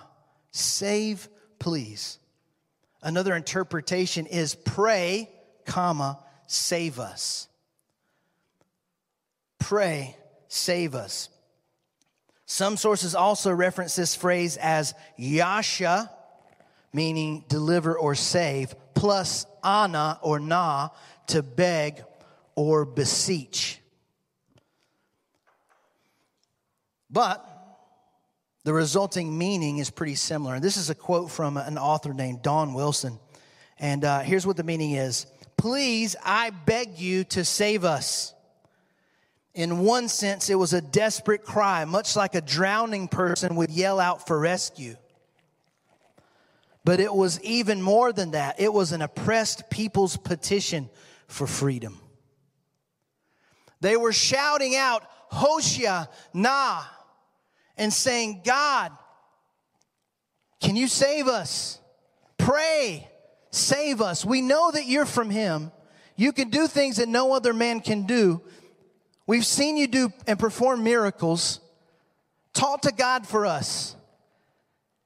[0.52, 2.19] save, please.
[3.02, 5.30] Another interpretation is pray,
[5.66, 7.48] comma, save us.
[9.58, 11.30] Pray, save us.
[12.46, 16.12] Some sources also reference this phrase as Yasha,
[16.92, 20.90] meaning deliver or save, plus ana or na
[21.28, 22.04] to beg
[22.56, 23.80] or beseech.
[27.10, 27.49] But
[28.70, 30.54] the resulting meaning is pretty similar.
[30.54, 33.18] And this is a quote from an author named Don Wilson.
[33.80, 35.26] And uh, here's what the meaning is
[35.58, 38.32] Please, I beg you to save us.
[39.56, 44.00] In one sense, it was a desperate cry, much like a drowning person would yell
[44.00, 44.98] out for rescue.
[46.86, 48.60] But it was even more than that.
[48.60, 50.92] It was an oppressed people's petition
[51.28, 52.00] for freedom.
[53.82, 55.02] They were shouting out,
[55.32, 56.84] Hoshia, Na,
[57.80, 58.92] and saying, God,
[60.62, 61.80] can you save us?
[62.38, 63.10] Pray,
[63.50, 64.24] save us.
[64.24, 65.72] We know that you're from Him.
[66.16, 68.42] You can do things that no other man can do.
[69.26, 71.62] We've seen you do and perform miracles.
[72.54, 73.96] Talk to God for us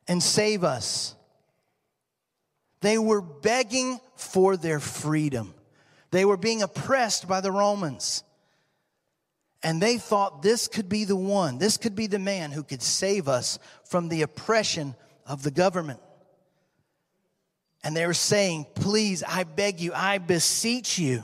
[0.07, 1.15] and save us.
[2.81, 5.53] They were begging for their freedom.
[6.09, 8.23] They were being oppressed by the Romans.
[9.63, 12.81] And they thought this could be the one, this could be the man who could
[12.81, 14.93] save us from the oppression
[15.25, 16.01] of the government.
[17.81, 21.23] And they were saying, Please, I beg you, I beseech you,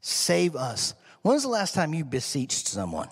[0.00, 0.94] save us.
[1.20, 3.08] When was the last time you beseeched someone?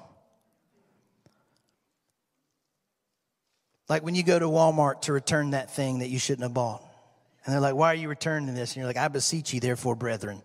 [3.88, 6.82] Like when you go to Walmart to return that thing that you shouldn't have bought.
[7.44, 8.70] And they're like, Why are you returning this?
[8.70, 10.42] And you're like, I beseech you, therefore, brethren.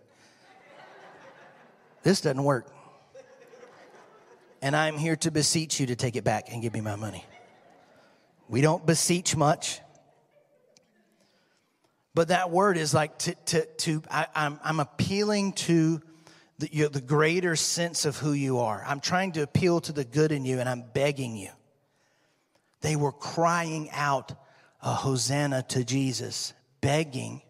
[2.02, 2.70] this doesn't work
[4.62, 7.24] and I'm here to beseech you to take it back and give me my money.
[8.48, 9.80] We don't beseech much.
[12.14, 16.00] But that word is like to, to, to I, am I'm, I'm appealing to
[16.58, 18.82] the, you know, the greater sense of who you are.
[18.86, 21.50] I'm trying to appeal to the good in you and I'm begging you.
[22.80, 24.32] They were crying out
[24.82, 27.42] a hosanna to Jesus, begging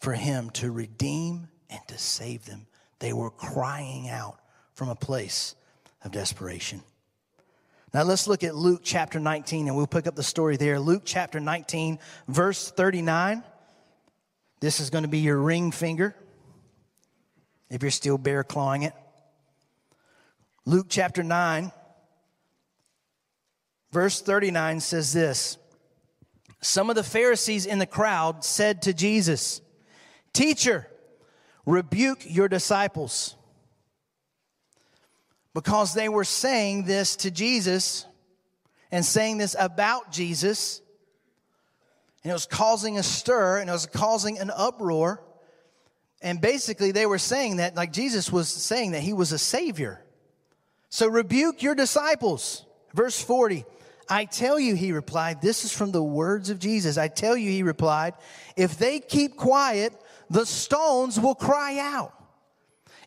[0.00, 2.66] for him to redeem and to save them.
[2.98, 4.38] They were crying out
[4.74, 5.54] from a place
[6.04, 6.82] of desperation.
[7.94, 10.80] Now let's look at Luke chapter 19 and we'll pick up the story there.
[10.80, 13.42] Luke chapter 19, verse 39.
[14.60, 16.14] This is going to be your ring finger
[17.68, 18.94] if you're still bear clawing it.
[20.64, 21.72] Luke chapter 9,
[23.90, 25.58] verse 39 says this
[26.60, 29.60] Some of the Pharisees in the crowd said to Jesus,
[30.32, 30.86] Teacher,
[31.66, 33.34] rebuke your disciples
[35.54, 38.06] because they were saying this to Jesus
[38.90, 40.80] and saying this about Jesus.
[42.22, 45.22] And it was causing a stir and it was causing an uproar.
[46.20, 50.04] And basically, they were saying that, like Jesus was saying that he was a savior.
[50.88, 52.64] So rebuke your disciples.
[52.94, 53.64] Verse 40.
[54.08, 56.98] I tell you, he replied, this is from the words of Jesus.
[56.98, 58.14] I tell you, he replied,
[58.56, 59.94] if they keep quiet,
[60.28, 62.12] the stones will cry out.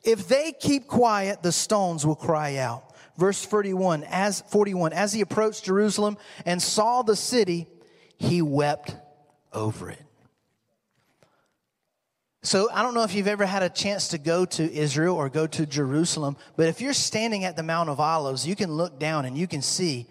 [0.05, 2.95] If they keep quiet, the stones will cry out.
[3.17, 7.67] Verse 41, as 41, as he approached Jerusalem and saw the city,
[8.17, 8.95] he wept
[9.51, 10.01] over it.
[12.43, 15.29] So I don't know if you've ever had a chance to go to Israel or
[15.29, 18.99] go to Jerusalem, but if you're standing at the Mount of Olives, you can look
[18.99, 20.05] down and you can see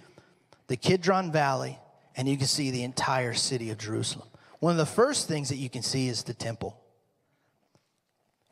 [0.67, 1.79] the Kidron Valley
[2.17, 4.27] and you can see the entire city of Jerusalem.
[4.59, 6.77] One of the first things that you can see is the temple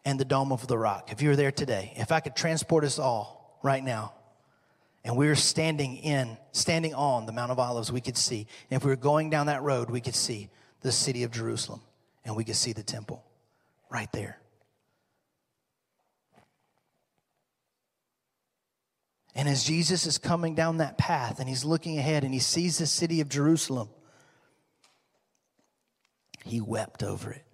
[0.04, 1.12] and the Dome of the Rock.
[1.12, 4.14] If you were there today, if I could transport us all right now,
[5.04, 8.46] and we were standing in, standing on the Mount of Olives, we could see.
[8.70, 10.48] And if we were going down that road, we could see
[10.80, 11.80] the city of Jerusalem
[12.24, 13.24] and we could see the temple
[13.90, 14.38] right there.
[19.34, 22.78] And as Jesus is coming down that path and he's looking ahead and he sees
[22.78, 23.88] the city of Jerusalem,
[26.44, 27.44] he wept over it.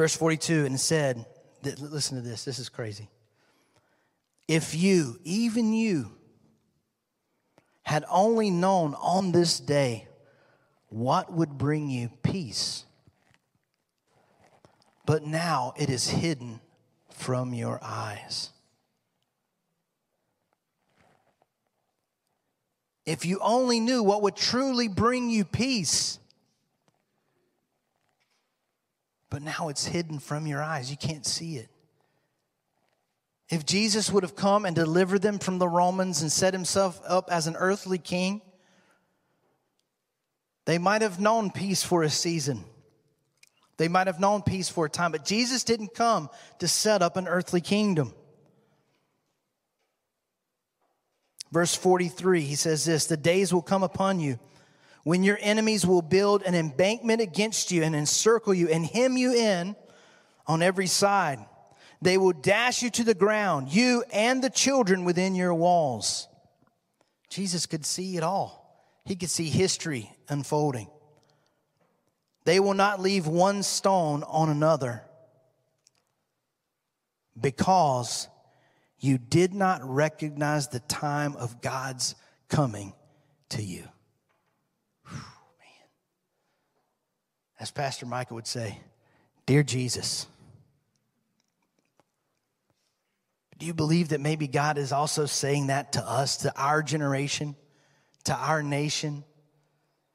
[0.00, 1.26] Verse 42, and said,
[1.62, 3.10] listen to this, this is crazy.
[4.48, 6.12] If you, even you,
[7.82, 10.08] had only known on this day
[10.88, 12.86] what would bring you peace,
[15.04, 16.62] but now it is hidden
[17.10, 18.48] from your eyes.
[23.04, 26.18] If you only knew what would truly bring you peace,
[29.30, 30.90] but now it's hidden from your eyes.
[30.90, 31.68] You can't see it.
[33.48, 37.30] If Jesus would have come and delivered them from the Romans and set himself up
[37.32, 38.42] as an earthly king,
[40.66, 42.64] they might have known peace for a season.
[43.76, 46.28] They might have known peace for a time, but Jesus didn't come
[46.58, 48.14] to set up an earthly kingdom.
[51.50, 54.38] Verse 43, he says this The days will come upon you
[55.04, 59.32] when your enemies will build an embankment against you and encircle you and hem you
[59.32, 59.74] in
[60.46, 61.38] on every side.
[62.02, 66.28] They will dash you to the ground, you and the children within your walls.
[67.28, 68.60] Jesus could see it all.
[69.04, 70.88] He could see history unfolding.
[72.44, 75.02] They will not leave one stone on another
[77.38, 78.28] because
[78.98, 82.14] you did not recognize the time of God's
[82.48, 82.92] coming
[83.50, 83.84] to you.
[85.08, 85.88] Whew, man.
[87.60, 88.80] As Pastor Michael would say,
[89.44, 90.26] Dear Jesus,
[93.58, 97.54] do you believe that maybe God is also saying that to us, to our generation,
[98.24, 99.24] to our nation?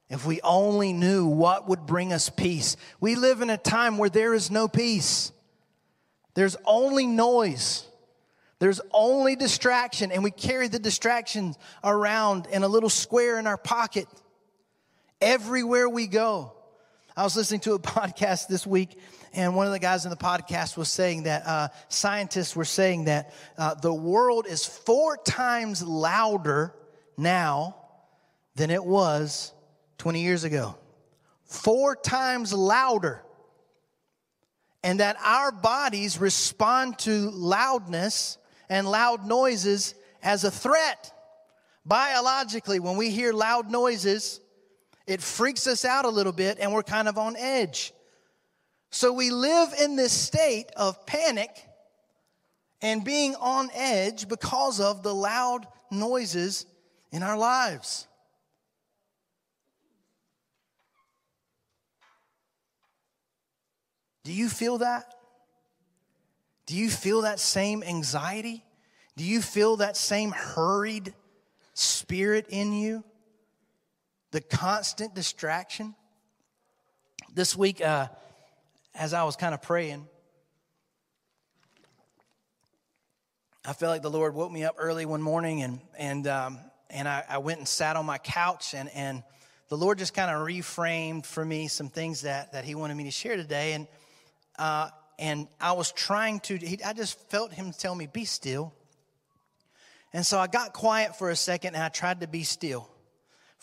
[0.09, 2.77] If we only knew what would bring us peace.
[2.99, 5.31] We live in a time where there is no peace.
[6.33, 7.85] There's only noise.
[8.57, 13.57] There's only distraction, and we carry the distractions around in a little square in our
[13.57, 14.07] pocket
[15.21, 16.55] everywhere we go.
[17.18, 18.99] I was listening to a podcast this week,
[19.34, 23.05] and one of the guys in the podcast was saying that uh, scientists were saying
[23.05, 26.76] that uh, the world is four times louder
[27.18, 27.78] now
[28.55, 29.53] than it was
[29.97, 30.76] 20 years ago.
[31.45, 33.22] Four times louder.
[34.84, 38.38] And that our bodies respond to loudness
[38.70, 41.13] and loud noises as a threat.
[41.86, 44.41] Biologically, when we hear loud noises,
[45.08, 47.93] it freaks us out a little bit and we're kind of on edge.
[48.89, 51.49] So we live in this state of panic
[52.82, 56.66] and being on edge because of the loud noises
[57.12, 58.08] in our lives.
[64.24, 65.14] Do you feel that?
[66.66, 68.64] Do you feel that same anxiety?
[69.16, 71.14] Do you feel that same hurried
[71.76, 73.03] spirit in you?
[74.36, 75.95] The constant distraction?
[77.33, 78.09] This week, uh,
[78.93, 80.09] as I was kind of praying,
[83.63, 86.59] I felt like the Lord woke me up early one morning and, and, um,
[86.89, 89.23] and I, I went and sat on my couch and, and
[89.69, 93.05] the Lord just kind of reframed for me some things that, that He wanted me
[93.05, 93.71] to share today.
[93.71, 93.88] And
[94.59, 98.73] uh, and I was trying to, he, I just felt him tell me, be still.
[100.11, 102.89] And so I got quiet for a second and I tried to be still.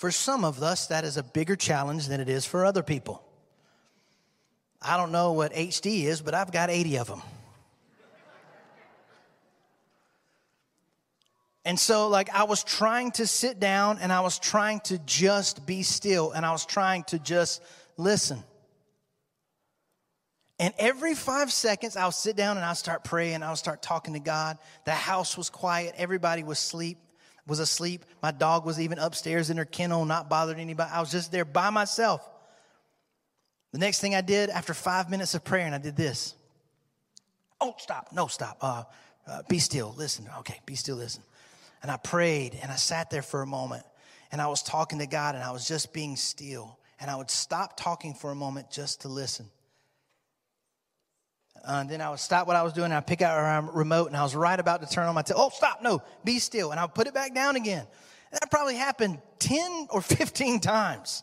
[0.03, 3.23] For some of us, that is a bigger challenge than it is for other people.
[4.83, 7.23] I don't know what HD is, but I've got 80 of them.
[11.65, 15.67] And so, like, I was trying to sit down and I was trying to just
[15.67, 17.63] be still and I was trying to just
[17.97, 18.43] listen.
[20.59, 23.45] And every five seconds, I'll sit down and I'll start praying.
[23.45, 24.59] I'll start talking to God.
[24.85, 25.95] The house was quiet.
[25.97, 26.99] Everybody was asleep.
[27.47, 28.05] Was asleep.
[28.23, 30.91] My dog was even upstairs in her kennel, not bothering anybody.
[30.93, 32.29] I was just there by myself.
[33.73, 36.35] The next thing I did after five minutes of prayer, and I did this.
[37.61, 38.09] Oh, stop!
[38.13, 38.59] No, stop.
[38.61, 38.85] Uh,
[39.27, 39.95] uh, be still.
[39.97, 40.29] Listen.
[40.41, 40.97] Okay, be still.
[40.97, 41.23] Listen.
[41.83, 43.85] And I prayed, and I sat there for a moment,
[44.31, 46.79] and I was talking to God, and I was just being still.
[47.01, 49.47] And I would stop talking for a moment just to listen.
[51.65, 53.71] Uh, and then I would stop what I was doing and I'd pick out our
[53.73, 55.37] remote and I was right about to turn on my tail.
[55.39, 56.73] Oh, stop, no, be still.
[56.73, 57.87] And I'll put it back down again.
[58.33, 61.23] And that probably happened 10 or 15 times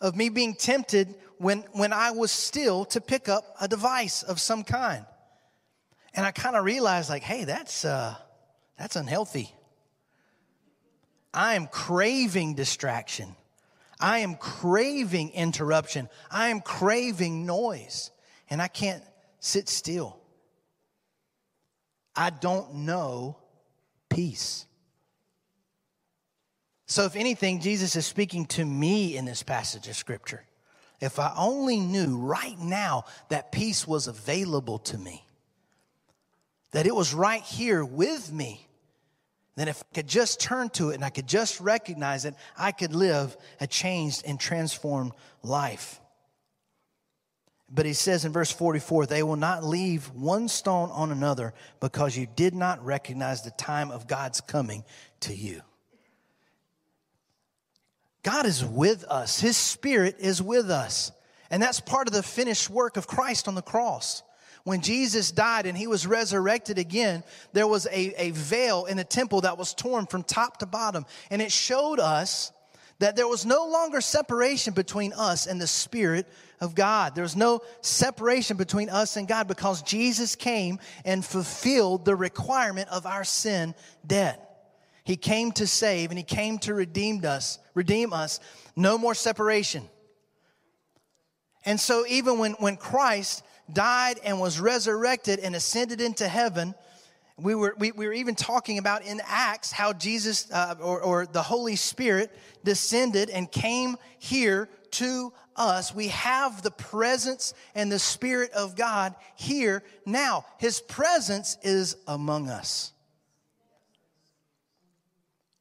[0.00, 4.40] of me being tempted when, when I was still to pick up a device of
[4.40, 5.04] some kind.
[6.14, 8.14] And I kind of realized, like, hey, that's, uh,
[8.78, 9.54] that's unhealthy.
[11.32, 13.34] I am craving distraction.
[13.98, 16.08] I am craving interruption.
[16.30, 18.10] I am craving noise.
[18.50, 19.02] And I can't
[19.42, 20.18] sit still.
[22.16, 23.36] I don't know
[24.08, 24.66] peace.
[26.86, 30.44] So, if anything, Jesus is speaking to me in this passage of scripture.
[31.00, 35.24] If I only knew right now that peace was available to me,
[36.70, 38.68] that it was right here with me,
[39.56, 42.72] then if I could just turn to it and I could just recognize it, I
[42.72, 45.12] could live a changed and transformed
[45.42, 46.01] life.
[47.74, 52.16] But he says in verse 44, they will not leave one stone on another because
[52.16, 54.84] you did not recognize the time of God's coming
[55.20, 55.62] to you.
[58.22, 61.12] God is with us, His Spirit is with us.
[61.50, 64.22] And that's part of the finished work of Christ on the cross.
[64.64, 69.04] When Jesus died and he was resurrected again, there was a, a veil in the
[69.04, 71.04] temple that was torn from top to bottom.
[71.30, 72.52] And it showed us
[73.02, 76.24] that there was no longer separation between us and the Spirit
[76.60, 77.16] of God.
[77.16, 82.88] There was no separation between us and God because Jesus came and fulfilled the requirement
[82.90, 83.74] of our sin
[84.06, 84.48] debt.
[85.02, 88.38] He came to save and he came to redeem us, redeem us.
[88.76, 89.82] No more separation.
[91.64, 93.42] And so even when, when Christ
[93.72, 96.72] died and was resurrected and ascended into heaven,
[97.42, 101.26] we were, we, we were even talking about in Acts how Jesus uh, or, or
[101.26, 102.30] the Holy Spirit
[102.64, 105.94] descended and came here to us.
[105.94, 110.44] We have the presence and the Spirit of God here now.
[110.58, 112.92] His presence is among us.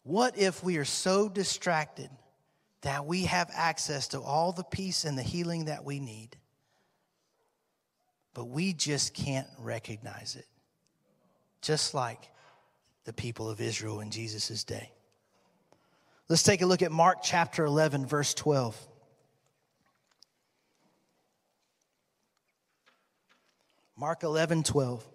[0.04, 2.10] What if we are so distracted
[2.82, 6.36] that we have access to all the peace and the healing that we need,
[8.34, 10.46] but we just can't recognize it?
[11.62, 12.30] Just like
[13.06, 14.92] the people of Israel in Jesus' day.
[16.30, 18.88] Let's take a look at Mark chapter 11, verse 12.
[23.98, 25.08] Mark 11, 12.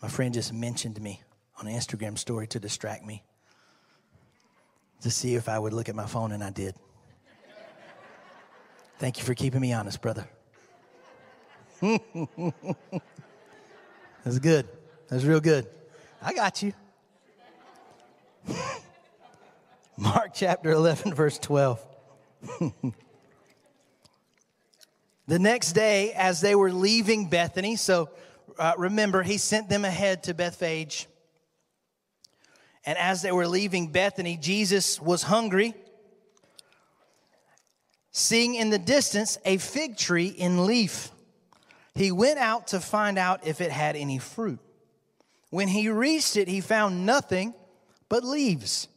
[0.00, 1.22] My friend just mentioned me
[1.58, 3.22] on Instagram story to distract me
[5.02, 6.74] to see if I would look at my phone, and I did.
[9.02, 10.28] Thank you for keeping me honest, brother.
[11.80, 11.98] That's
[14.40, 14.68] good.
[15.08, 15.66] That's real good.
[16.22, 16.72] I got you.
[19.96, 21.84] Mark chapter 11, verse 12.
[25.26, 28.08] the next day, as they were leaving Bethany, so
[28.56, 31.08] uh, remember, he sent them ahead to Bethphage.
[32.86, 35.74] And as they were leaving Bethany, Jesus was hungry.
[38.12, 41.10] Seeing in the distance a fig tree in leaf,
[41.94, 44.60] he went out to find out if it had any fruit.
[45.50, 47.54] When he reached it, he found nothing
[48.08, 48.88] but leaves,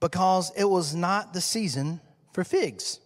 [0.00, 2.00] because it was not the season
[2.32, 3.00] for figs.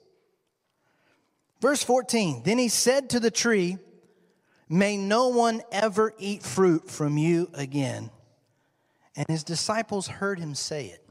[1.61, 3.79] Verse 14 Then he said to the tree,
[4.69, 8.11] May no one ever eat fruit from you again.
[9.17, 11.08] And his disciples heard him say it.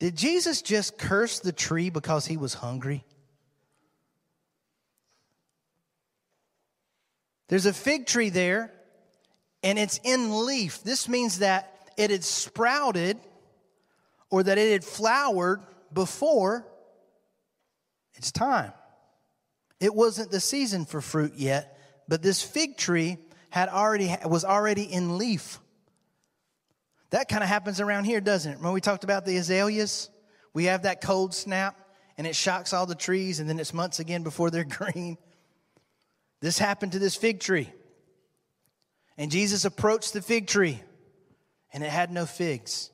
[0.00, 3.04] Did Jesus just curse the tree because he was hungry?
[7.48, 8.72] There's a fig tree there,
[9.62, 10.82] and it's in leaf.
[10.82, 13.18] This means that it had sprouted
[14.30, 15.60] or that it had flowered
[15.92, 16.66] before
[18.14, 18.72] its time.
[19.80, 21.78] It wasn't the season for fruit yet,
[22.08, 23.18] but this fig tree
[23.50, 25.58] had already was already in leaf.
[27.10, 28.60] That kind of happens around here, doesn't it?
[28.60, 30.10] When we talked about the azaleas,
[30.54, 31.76] we have that cold snap
[32.16, 35.18] and it shocks all the trees and then it's months again before they're green.
[36.40, 37.70] This happened to this fig tree.
[39.18, 40.80] And Jesus approached the fig tree
[41.72, 42.90] and it had no figs.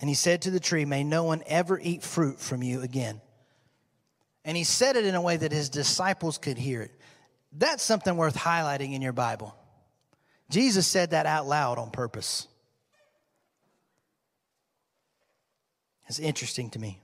[0.00, 3.20] And he said to the tree, May no one ever eat fruit from you again.
[4.44, 6.90] And he said it in a way that his disciples could hear it.
[7.52, 9.54] That's something worth highlighting in your Bible.
[10.54, 12.46] Jesus said that out loud on purpose.
[16.06, 17.00] It's interesting to me.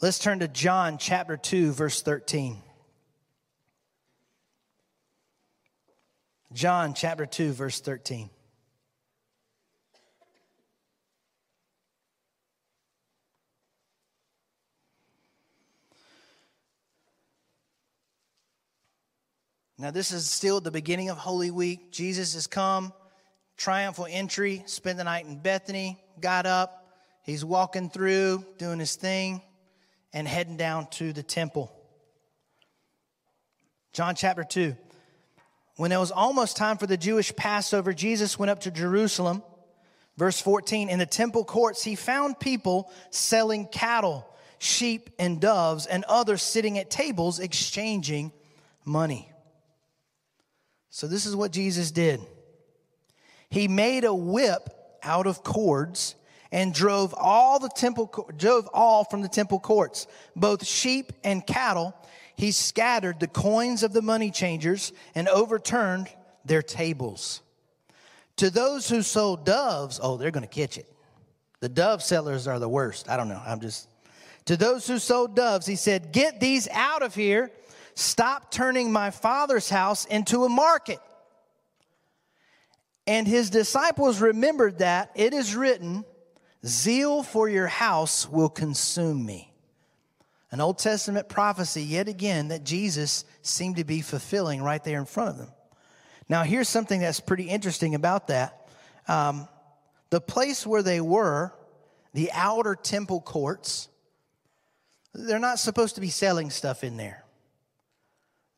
[0.00, 2.58] Let's turn to John chapter 2, verse 13.
[6.52, 8.30] John chapter 2, verse 13.
[19.76, 21.90] Now, this is still the beginning of Holy Week.
[21.90, 22.92] Jesus has come,
[23.56, 26.86] triumphal entry, spent the night in Bethany, got up.
[27.24, 29.42] He's walking through, doing his thing,
[30.12, 31.74] and heading down to the temple.
[33.92, 34.76] John chapter 2.
[35.76, 39.42] When it was almost time for the Jewish Passover, Jesus went up to Jerusalem.
[40.16, 44.24] Verse 14 In the temple courts, he found people selling cattle,
[44.60, 48.30] sheep, and doves, and others sitting at tables exchanging
[48.84, 49.32] money.
[50.94, 52.20] So, this is what Jesus did.
[53.50, 54.68] He made a whip
[55.02, 56.14] out of cords
[56.52, 61.96] and drove all the temple drove all from the temple courts both sheep and cattle.
[62.36, 66.10] He scattered the coins of the money changers and overturned
[66.44, 67.42] their tables.
[68.36, 70.86] To those who sold doves oh they're going to catch it.
[71.58, 73.10] The dove sellers are the worst.
[73.10, 73.42] I don't know.
[73.44, 73.88] I'm just
[74.44, 77.50] to those who sold doves he said get these out of here
[77.94, 81.00] Stop turning my father's house into a market.
[83.06, 86.04] And his disciples remembered that it is written,
[86.64, 89.52] Zeal for your house will consume me.
[90.50, 95.04] An Old Testament prophecy, yet again, that Jesus seemed to be fulfilling right there in
[95.04, 95.50] front of them.
[96.28, 98.68] Now, here's something that's pretty interesting about that.
[99.06, 99.48] Um,
[100.10, 101.52] the place where they were,
[102.14, 103.88] the outer temple courts,
[105.12, 107.23] they're not supposed to be selling stuff in there.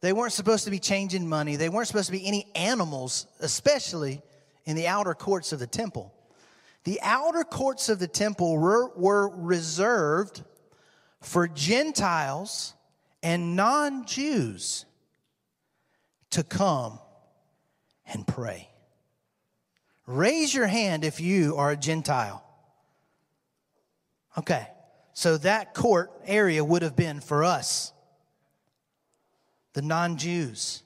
[0.06, 1.56] They weren't supposed to be changing money.
[1.56, 4.22] They weren't supposed to be any animals, especially
[4.64, 6.14] in the outer courts of the temple.
[6.84, 10.44] The outer courts of the temple were, were reserved
[11.20, 12.74] for Gentiles
[13.20, 14.84] and non Jews
[16.30, 17.00] to come
[18.06, 18.68] and pray.
[20.06, 22.44] Raise your hand if you are a Gentile.
[24.38, 24.68] Okay,
[25.14, 27.92] so that court area would have been for us,
[29.76, 30.82] the non Jews.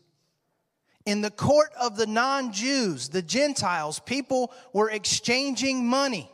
[1.07, 6.29] In the court of the non Jews, the Gentiles, people were exchanging money.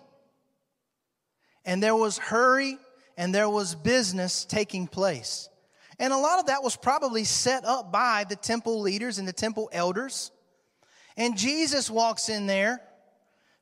[1.67, 2.79] And there was hurry
[3.19, 5.51] and there was business taking place.
[5.99, 9.35] And a lot of that was probably set up by the temple leaders and the
[9.35, 10.31] temple elders.
[11.19, 12.81] And Jesus walks in there,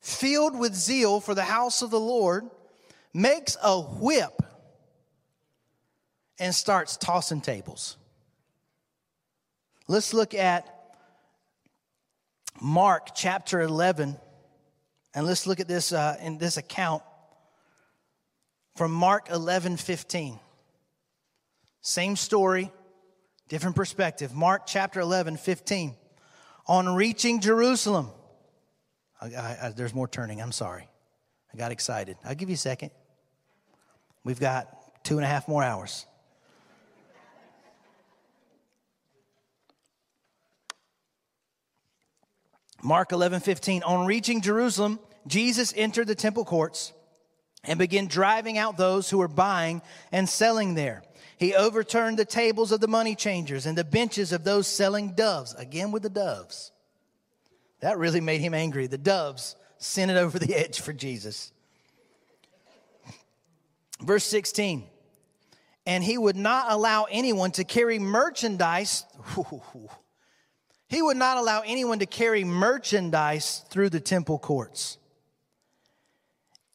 [0.01, 2.45] filled with zeal for the house of the Lord,
[3.13, 4.41] makes a whip,
[6.39, 7.97] and starts tossing tables.
[9.87, 10.67] Let's look at
[12.61, 14.17] Mark chapter 11,
[15.15, 17.03] and let's look at this uh, in this account
[18.77, 20.39] from Mark 11 15.
[21.83, 22.73] Same story,
[23.49, 24.35] different perspective.
[24.35, 25.95] Mark chapter 11 15.
[26.67, 28.09] On reaching Jerusalem,
[29.21, 30.89] I, I, I, there's more turning, I'm sorry.
[31.53, 32.17] I got excited.
[32.25, 32.91] I'll give you a second.
[34.25, 36.07] We've got two and a half more hours.
[42.85, 43.83] Mark 11, 15.
[43.83, 46.93] On reaching Jerusalem, Jesus entered the temple courts
[47.65, 49.81] and began driving out those who were buying
[50.13, 51.03] and selling there.
[51.39, 55.55] He overturned the tables of the money changers and the benches of those selling doves.
[55.55, 56.73] Again with the doves.
[57.81, 58.87] That really made him angry.
[58.87, 61.53] The doves sent it over the edge for Jesus.
[63.99, 64.85] Verse 16.
[65.87, 69.07] And he would not allow anyone to carry merchandise.
[70.89, 74.99] He would not allow anyone to carry merchandise through the temple courts.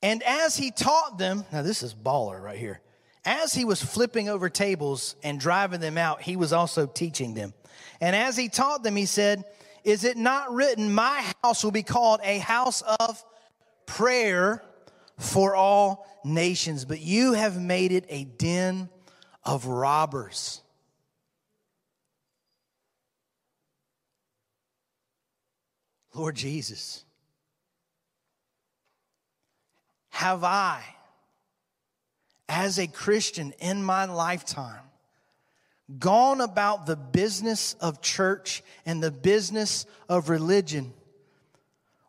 [0.01, 2.82] And as he taught them, now this is baller right here.
[3.26, 7.53] As he was flipping over tables and driving them out, he was also teaching them.
[8.01, 9.43] And as he taught them, he said,
[9.84, 13.24] Is it not written, My house will be called a house of
[13.86, 14.64] prayer
[15.18, 18.89] for all nations, but you have made it a den
[19.43, 20.62] of robbers.
[26.14, 27.03] Lord Jesus,
[30.10, 30.84] have I,
[32.47, 34.82] as a Christian in my lifetime,
[35.97, 40.93] gone about the business of church and the business of religion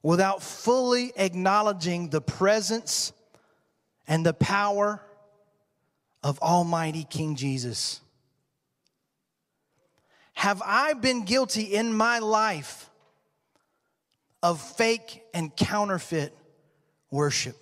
[0.02, 3.12] without fully acknowledging the presence
[4.08, 5.00] and the power
[6.22, 8.00] of Almighty King Jesus?
[10.34, 12.89] Have I been guilty in my life
[14.42, 16.36] of fake and counterfeit
[17.10, 17.56] worship.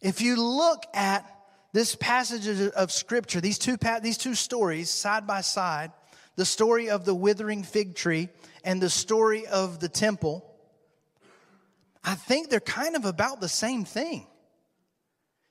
[0.00, 1.24] If you look at
[1.72, 5.92] this passage of scripture, these two, these two stories side by side,
[6.36, 8.28] the story of the withering fig tree
[8.64, 10.44] and the story of the temple,
[12.04, 14.26] I think they're kind of about the same thing.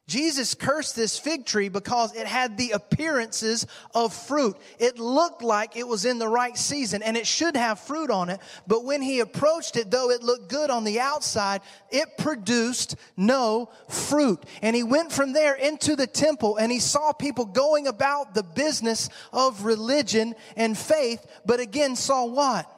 [0.08, 4.58] Jesus cursed this fig tree because it had the appearances of fruit.
[4.78, 8.30] It looked like it was in the right season and it should have fruit on
[8.30, 8.42] it.
[8.68, 13.70] But when he approached it, though it looked good on the outside, it produced no
[13.88, 14.44] fruit.
[14.62, 18.44] And he went from there into the temple and he saw people going about the
[18.44, 22.70] business of religion and faith, but again saw what?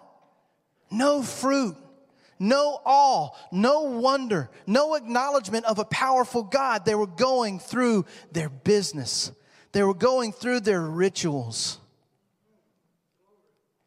[0.92, 1.78] No fruit
[2.40, 6.86] no awe, no wonder, no acknowledgement of a powerful God.
[6.86, 9.32] They were going through their business,
[9.72, 11.80] they were going through their rituals.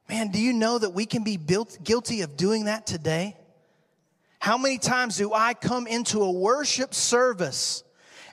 [0.09, 3.37] Man, do you know that we can be built, guilty of doing that today?
[4.39, 7.83] How many times do I come into a worship service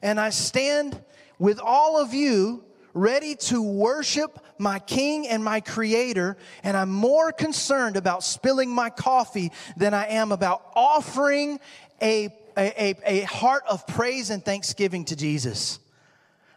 [0.04, 1.02] and I stand
[1.40, 7.32] with all of you ready to worship my King and my Creator, and I'm more
[7.32, 11.60] concerned about spilling my coffee than I am about offering
[12.02, 15.80] a, a, a, heart of praise and thanksgiving to Jesus.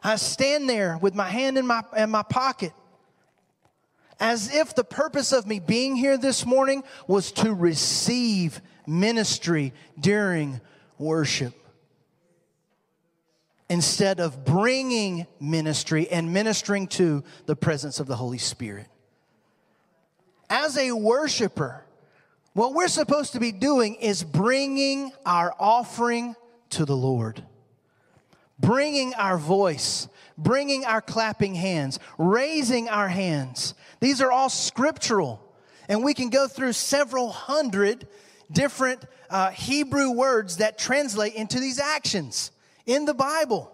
[0.03, 2.73] I stand there with my hand in my, in my pocket
[4.19, 10.61] as if the purpose of me being here this morning was to receive ministry during
[10.99, 11.53] worship
[13.69, 18.87] instead of bringing ministry and ministering to the presence of the Holy Spirit.
[20.49, 21.85] As a worshiper,
[22.53, 26.37] what we're supposed to be doing is bringing our offering
[26.71, 27.43] to the Lord.
[28.59, 30.09] Bringing our voice,
[30.39, 33.75] bringing our clapping hands, raising our hands.
[34.01, 35.43] These are all scriptural.
[35.89, 38.07] And we can go through several hundred
[38.51, 42.53] different uh, Hebrew words that translate into these actions
[42.87, 43.73] in the Bible.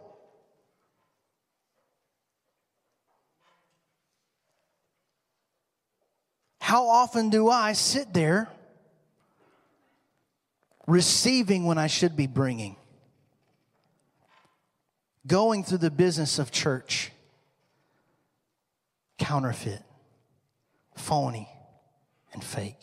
[6.61, 8.49] How often do I sit there
[10.87, 12.77] receiving when I should be bringing?
[15.27, 17.13] Going through the business of church,
[19.19, 19.83] counterfeit,
[20.97, 21.49] phony,
[22.33, 22.81] and fake.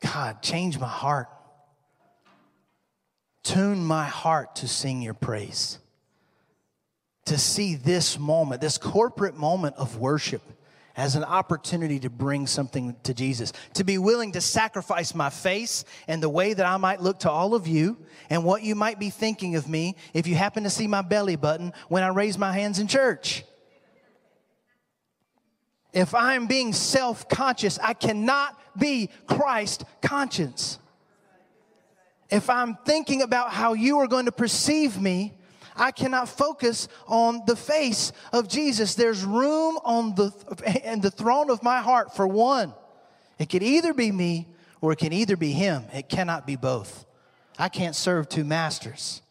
[0.00, 1.28] God, change my heart.
[3.46, 5.78] Tune my heart to sing your praise
[7.26, 10.42] to see this moment, this corporate moment of worship,
[10.96, 15.84] as an opportunity to bring something to Jesus, to be willing to sacrifice my face
[16.08, 17.96] and the way that I might look to all of you
[18.30, 21.36] and what you might be thinking of me if you happen to see my belly
[21.36, 23.44] button when I raise my hands in church.
[25.92, 30.80] If I'm being self conscious, I cannot be Christ conscious.
[32.30, 35.34] If I'm thinking about how you are going to perceive me,
[35.76, 38.94] I cannot focus on the face of Jesus.
[38.94, 40.32] There's room on the
[40.84, 42.74] and the throne of my heart for one.
[43.38, 44.48] It could either be me
[44.80, 45.84] or it can either be him.
[45.92, 47.04] It cannot be both.
[47.58, 49.22] I can't serve two masters.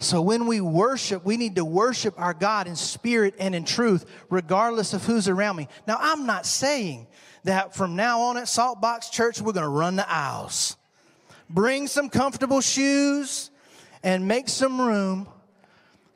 [0.00, 4.04] So when we worship, we need to worship our God in spirit and in truth,
[4.28, 5.68] regardless of who's around me.
[5.86, 7.06] Now, I'm not saying
[7.44, 10.76] that from now on at Saltbox Church, we're going to run the aisles.
[11.48, 13.50] Bring some comfortable shoes,
[14.04, 15.26] and make some room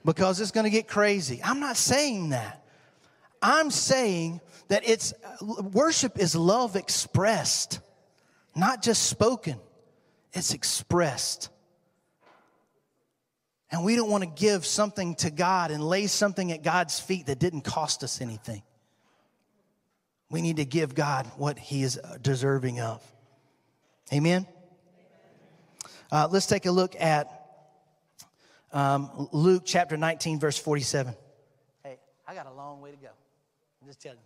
[0.04, 1.40] because it's going to get crazy.
[1.42, 2.62] I'm not saying that.
[3.40, 7.80] I'm saying that it's worship is love expressed,
[8.54, 9.58] not just spoken.
[10.32, 11.48] It's expressed.
[13.70, 17.26] And we don't want to give something to God and lay something at God's feet
[17.26, 18.62] that didn't cost us anything.
[20.30, 23.02] We need to give God what He is uh, deserving of.
[24.12, 24.46] Amen?
[26.10, 27.28] Uh, let's take a look at
[28.72, 31.14] um, Luke chapter 19, verse 47.
[31.84, 33.08] Hey, I got a long way to go.
[33.82, 34.24] I'm just telling you.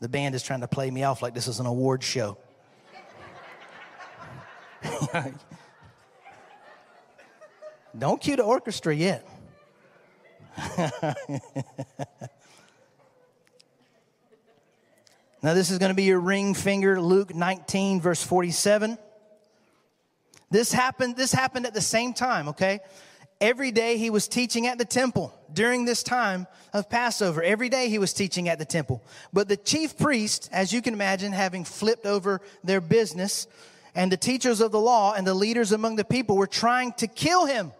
[0.00, 2.36] The band is trying to play me off like this is an award show.
[7.98, 9.26] Don't cue the orchestra yet.
[15.42, 18.98] now, this is going to be your ring finger, Luke 19, verse 47.
[20.52, 22.80] This happened, this happened at the same time, okay?
[23.40, 27.42] Every day he was teaching at the temple during this time of Passover.
[27.42, 29.02] Every day he was teaching at the temple.
[29.32, 33.46] But the chief priest, as you can imagine, having flipped over their business,
[33.94, 37.06] and the teachers of the law and the leaders among the people were trying to
[37.06, 37.72] kill him.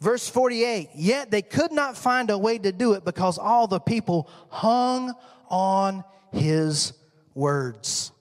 [0.00, 3.80] Verse 48 Yet they could not find a way to do it because all the
[3.80, 5.14] people hung
[5.48, 6.92] on his
[7.34, 8.12] words.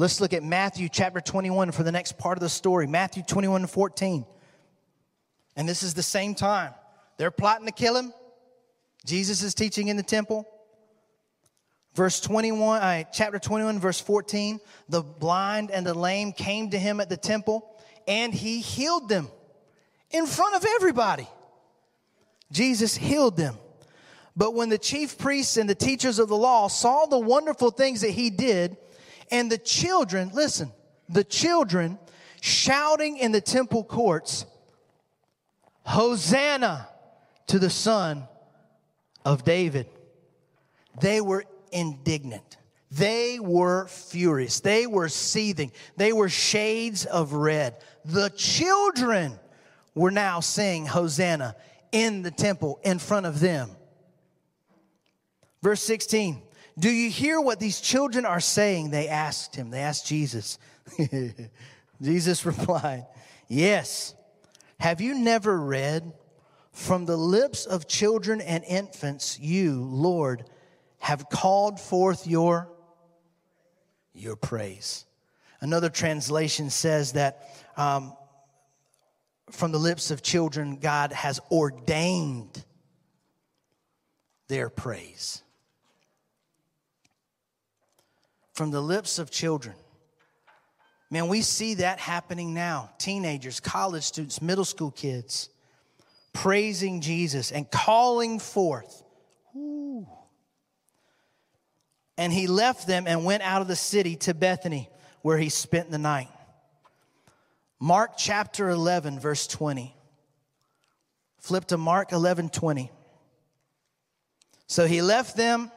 [0.00, 2.86] Let's look at Matthew chapter 21 for the next part of the story.
[2.86, 4.24] Matthew 21 14.
[5.56, 6.72] And this is the same time.
[7.18, 8.14] They're plotting to kill him.
[9.04, 10.48] Jesus is teaching in the temple.
[11.92, 14.58] Verse 21, uh, chapter 21, verse 14.
[14.88, 17.70] The blind and the lame came to him at the temple,
[18.08, 19.28] and he healed them
[20.10, 21.28] in front of everybody.
[22.50, 23.58] Jesus healed them.
[24.34, 28.00] But when the chief priests and the teachers of the law saw the wonderful things
[28.00, 28.78] that he did,
[29.30, 30.72] and the children, listen,
[31.08, 31.98] the children
[32.40, 34.46] shouting in the temple courts,
[35.84, 36.88] Hosanna
[37.48, 38.24] to the Son
[39.24, 39.86] of David.
[41.00, 42.56] They were indignant.
[42.90, 44.60] They were furious.
[44.60, 45.70] They were seething.
[45.96, 47.76] They were shades of red.
[48.04, 49.38] The children
[49.94, 51.56] were now saying Hosanna
[51.92, 53.70] in the temple in front of them.
[55.62, 56.42] Verse 16
[56.80, 58.90] do you hear what these children are saying?
[58.90, 59.70] They asked him.
[59.70, 60.58] They asked Jesus.
[62.02, 63.06] Jesus replied,
[63.48, 64.14] Yes.
[64.78, 66.10] Have you never read,
[66.72, 70.44] From the lips of children and infants, you, Lord,
[70.98, 72.70] have called forth your,
[74.14, 75.04] your praise?
[75.60, 77.42] Another translation says that
[77.76, 78.16] um,
[79.50, 82.64] from the lips of children, God has ordained
[84.48, 85.42] their praise
[88.60, 89.74] from the lips of children.
[91.10, 92.90] Man, we see that happening now.
[92.98, 95.48] Teenagers, college students, middle school kids
[96.34, 99.02] praising Jesus and calling forth.
[99.56, 100.06] Ooh.
[102.18, 104.90] And he left them and went out of the city to Bethany,
[105.22, 106.28] where he spent the night.
[107.78, 109.96] Mark chapter 11, verse 20.
[111.38, 112.92] Flip to Mark 11, 20.
[114.66, 115.72] So he left them.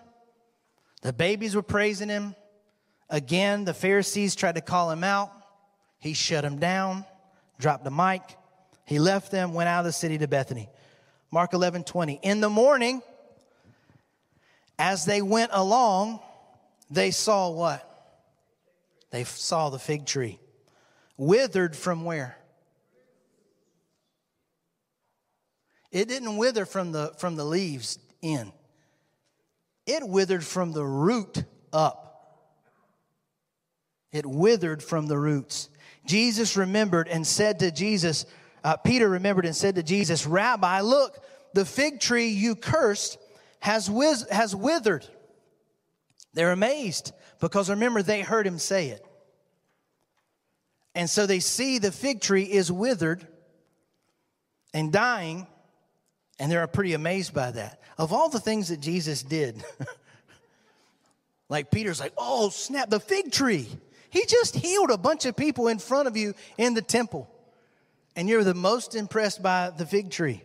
[1.02, 2.36] The babies were praising him.
[3.10, 5.32] Again, the Pharisees tried to call him out.
[6.00, 7.06] He shut him down,
[7.60, 8.22] dropped the mic.
[8.86, 10.70] He left them, went out of the city to Bethany.
[11.32, 12.20] Mark 11, 20.
[12.22, 13.02] In the morning,
[14.78, 16.20] as they went along,
[16.90, 17.90] they saw what?
[19.12, 20.40] They saw the fig tree.
[21.18, 22.38] Withered from where?
[25.92, 28.52] It didn't wither from the, from the leaves in,
[29.86, 32.13] it withered from the root up.
[34.14, 35.70] It withered from the roots.
[36.06, 38.26] Jesus remembered and said to Jesus,
[38.64, 41.20] uh, Peter remembered and said to Jesus, Rabbi, look,
[41.54, 43.18] the fig tree you cursed
[43.60, 45.06] has, wiz- has withered.
[46.34, 49.06] They're amazed because remember, they heard him say it.
[50.96, 53.28] And so they see the fig tree is withered
[54.74, 55.48] and dying,
[56.40, 57.82] and they're pretty amazed by that.
[57.98, 59.64] Of all the things that Jesus did,
[61.50, 63.68] like Peter's like, oh, snap, the fig tree.
[64.14, 67.28] He just healed a bunch of people in front of you in the temple,
[68.16, 70.44] and you're the most impressed by the fig tree.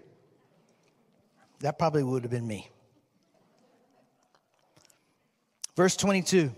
[1.61, 2.71] That probably would have been me.
[5.77, 6.51] Verse 22.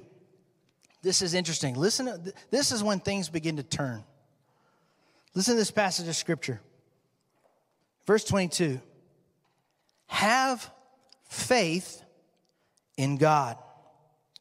[1.02, 1.74] This is interesting.
[1.74, 4.04] Listen, this is when things begin to turn.
[5.34, 6.60] Listen to this passage of scripture.
[8.06, 8.80] Verse 22
[10.06, 10.70] Have
[11.28, 12.04] faith
[12.96, 13.56] in God.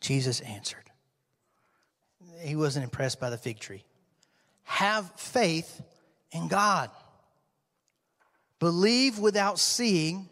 [0.01, 0.88] Jesus answered.
[2.41, 3.83] He wasn't impressed by the fig tree.
[4.63, 5.81] Have faith
[6.31, 6.89] in God.
[8.59, 10.29] Believe without seeing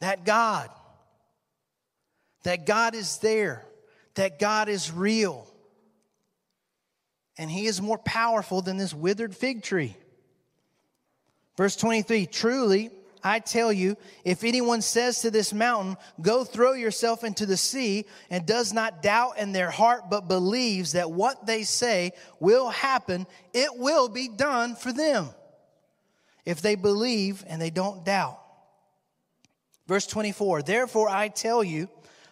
[0.00, 0.70] that God,
[2.44, 3.66] that God is there
[4.16, 5.46] that God is real
[7.38, 9.94] and he is more powerful than this withered fig tree.
[11.56, 12.90] Verse 23 Truly,
[13.26, 18.06] I tell you, if anyone says to this mountain, Go throw yourself into the sea,
[18.30, 23.26] and does not doubt in their heart, but believes that what they say will happen,
[23.52, 25.28] it will be done for them.
[26.44, 28.40] If they believe and they don't doubt.
[29.88, 31.88] Verse 24 Therefore, I tell you,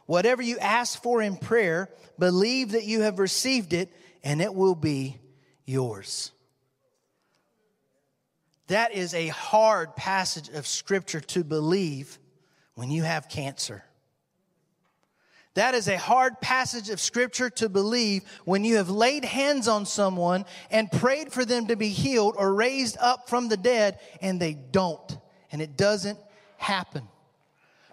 [0.06, 1.88] Whatever you ask for in prayer,
[2.18, 3.92] believe that you have received it
[4.22, 5.18] and it will be
[5.64, 6.30] yours.
[8.68, 12.18] That is a hard passage of scripture to believe
[12.74, 13.84] when you have cancer.
[15.54, 19.86] That is a hard passage of scripture to believe when you have laid hands on
[19.86, 24.40] someone and prayed for them to be healed or raised up from the dead and
[24.40, 25.16] they don't.
[25.52, 26.18] And it doesn't
[26.56, 27.08] happen.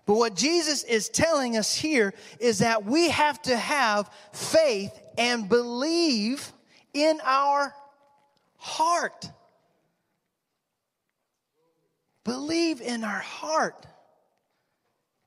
[0.07, 5.47] But what Jesus is telling us here is that we have to have faith and
[5.47, 6.51] believe
[6.95, 7.75] in our
[8.57, 9.29] heart.
[12.23, 13.85] Believe in our heart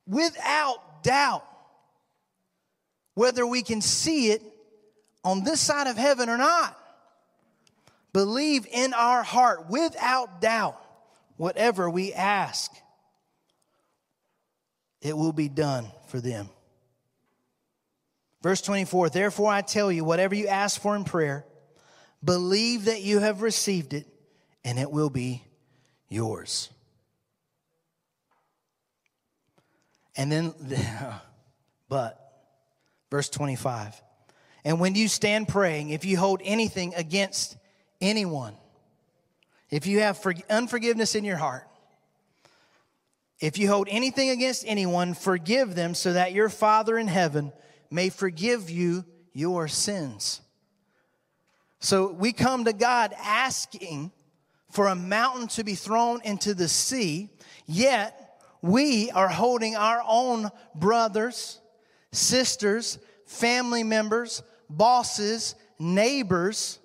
[0.07, 1.45] without doubt.
[3.14, 4.42] Whether we can see it
[5.22, 6.78] on this side of heaven or not.
[8.12, 10.80] Believe in our heart without doubt
[11.36, 12.72] whatever we ask
[15.05, 16.49] it will be done for them.
[18.42, 21.45] Verse 24 Therefore I tell you, whatever you ask for in prayer,
[22.24, 24.07] believe that you have received it,
[24.64, 25.45] and it will be
[26.09, 26.70] yours.
[30.16, 30.54] And then,
[31.88, 32.20] but,
[33.10, 34.00] verse 25.
[34.64, 37.56] And when you stand praying, if you hold anything against
[38.00, 38.54] anyone,
[39.70, 41.68] if you have unforgiveness in your heart,
[43.40, 47.52] if you hold anything against anyone, forgive them so that your Father in heaven
[47.90, 50.40] may forgive you your sins.
[51.80, 54.12] So we come to God asking
[54.70, 57.28] for a mountain to be thrown into the sea,
[57.66, 58.23] yet
[58.64, 61.60] we are holding our own brothers,
[62.12, 66.78] sisters, family members, bosses, neighbors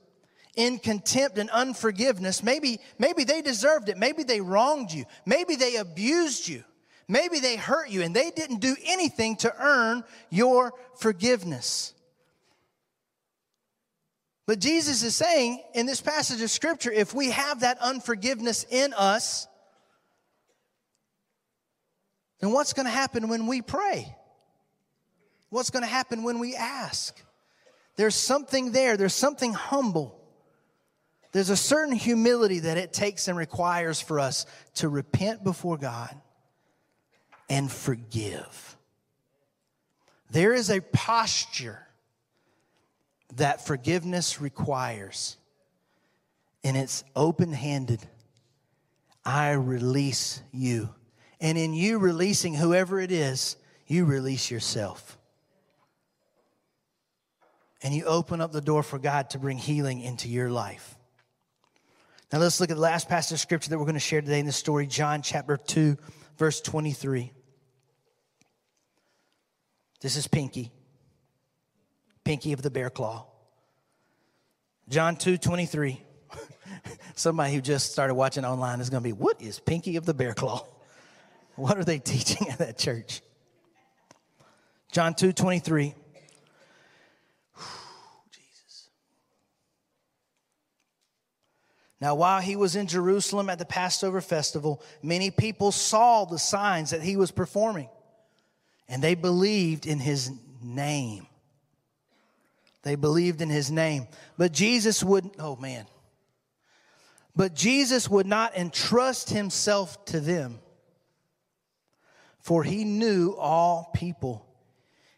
[0.58, 3.98] in contempt and unforgiveness, maybe, maybe they deserved it.
[3.98, 5.06] Maybe they wronged you.
[5.26, 6.66] Maybe they abused you.
[7.08, 11.94] Maybe they hurt you and they didn't do anything to earn your forgiveness.
[14.48, 18.94] But Jesus is saying in this passage of scripture if we have that unforgiveness in
[18.96, 19.48] us,
[22.40, 24.16] then what's going to happen when we pray?
[25.50, 27.20] What's going to happen when we ask?
[27.96, 30.20] There's something there, there's something humble
[31.32, 36.16] there's a certain humility that it takes and requires for us to repent before God
[37.50, 38.78] and forgive.
[40.32, 41.88] There is a posture
[43.36, 45.38] that forgiveness requires,
[46.64, 48.02] and it's open handed.
[49.24, 50.90] I release you.
[51.42, 53.56] And in you releasing whoever it is,
[53.88, 55.18] you release yourself.
[57.82, 60.96] And you open up the door for God to bring healing into your life.
[62.32, 64.40] Now let's look at the last passage of scripture that we're going to share today
[64.40, 65.98] in the story, John chapter 2,
[66.38, 67.32] verse 23.
[70.02, 70.72] This is Pinky.
[72.24, 73.26] Pinky of the bear claw.
[74.90, 76.02] John 2, 23.
[77.16, 80.14] Somebody who just started watching online is going to be, what is Pinky of the
[80.14, 80.66] bear claw?
[81.60, 83.22] What are they teaching at that church?
[84.92, 85.94] John 2, 23.
[92.02, 96.92] Now, while he was in Jerusalem at the Passover festival, many people saw the signs
[96.92, 97.90] that he was performing,
[98.88, 100.32] and they believed in his
[100.64, 101.28] name.
[102.84, 104.08] They believed in his name.
[104.38, 105.36] But Jesus wouldn't.
[105.40, 105.86] oh man.
[107.36, 110.60] But Jesus would not entrust himself to them,
[112.50, 114.44] for he knew all people.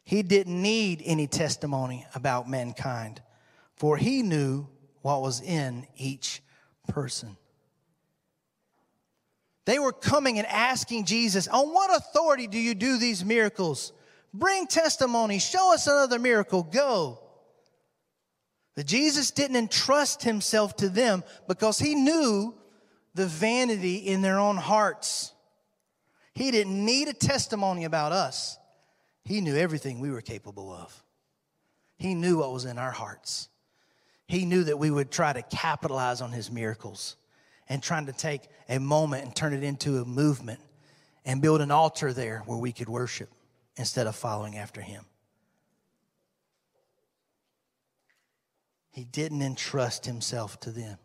[0.03, 3.21] He didn't need any testimony about mankind,
[3.77, 4.67] for he knew
[5.01, 6.41] what was in each
[6.89, 7.37] person.
[9.63, 13.93] They were coming and asking Jesus, On what authority do you do these miracles?
[14.33, 17.17] Bring testimony, show us another miracle, go.
[18.75, 22.53] But Jesus didn't entrust himself to them because he knew
[23.15, 25.31] the vanity in their own hearts.
[26.33, 28.57] He didn't need a testimony about us.
[29.23, 31.03] He knew everything we were capable of.
[31.97, 33.49] He knew what was in our hearts.
[34.27, 37.17] He knew that we would try to capitalize on his miracles
[37.69, 40.59] and trying to take a moment and turn it into a movement
[41.25, 43.29] and build an altar there where we could worship
[43.75, 45.05] instead of following after him.
[48.89, 50.97] He didn't entrust himself to them.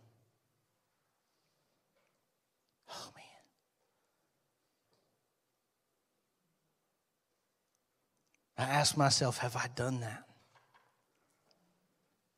[8.59, 10.25] I ask myself, have I done that?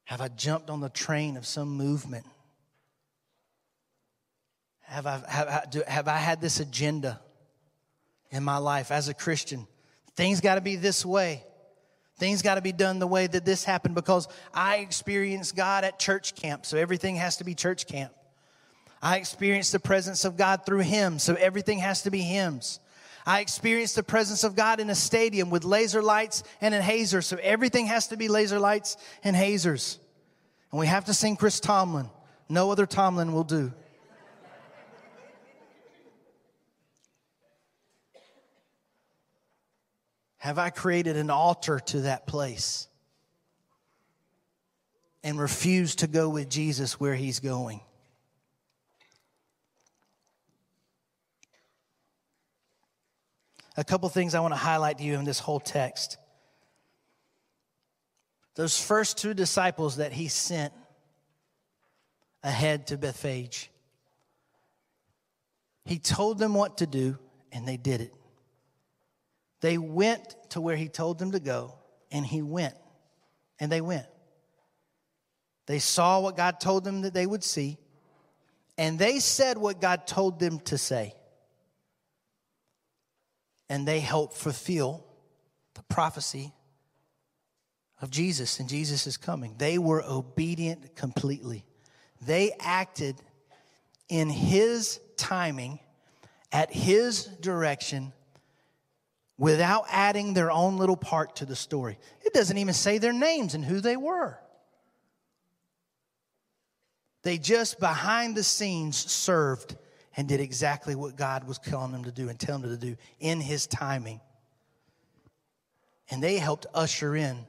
[0.04, 2.24] Have I jumped on the train of some movement?
[4.82, 7.20] Have I, have, i have I had this agenda
[8.30, 9.66] in my life as a Christian?
[10.16, 11.44] Things got to be this way.
[12.16, 15.98] Things got to be done the way that this happened because I experienced God at
[15.98, 18.12] church camp, so everything has to be church camp.
[19.00, 22.80] I experienced the presence of God through hymns, so everything has to be hymns.
[23.28, 27.20] I experienced the presence of God in a stadium with laser lights and a hazer.
[27.20, 29.98] So everything has to be laser lights and hazers.
[30.72, 32.08] And we have to sing Chris Tomlin.
[32.48, 33.70] No other Tomlin will do.
[40.38, 42.88] Have I created an altar to that place
[45.22, 47.82] and refused to go with Jesus where he's going?
[53.78, 56.18] A couple things I want to highlight to you in this whole text.
[58.56, 60.72] Those first two disciples that he sent
[62.42, 63.70] ahead to Bethphage,
[65.84, 67.18] he told them what to do,
[67.52, 68.12] and they did it.
[69.60, 71.78] They went to where he told them to go,
[72.10, 72.74] and he went,
[73.60, 74.06] and they went.
[75.66, 77.78] They saw what God told them that they would see,
[78.76, 81.14] and they said what God told them to say
[83.68, 85.04] and they help fulfill
[85.74, 86.52] the prophecy
[88.00, 89.54] of Jesus and Jesus is coming.
[89.58, 91.64] They were obedient completely.
[92.22, 93.16] They acted
[94.08, 95.80] in His timing,
[96.50, 98.12] at His direction,
[99.36, 101.98] without adding their own little part to the story.
[102.24, 104.38] It doesn't even say their names and who they were.
[107.22, 109.76] They just behind the scenes served
[110.18, 112.96] and did exactly what God was calling them to do and telling them to do
[113.20, 114.20] in His timing.
[116.10, 117.46] And they helped usher in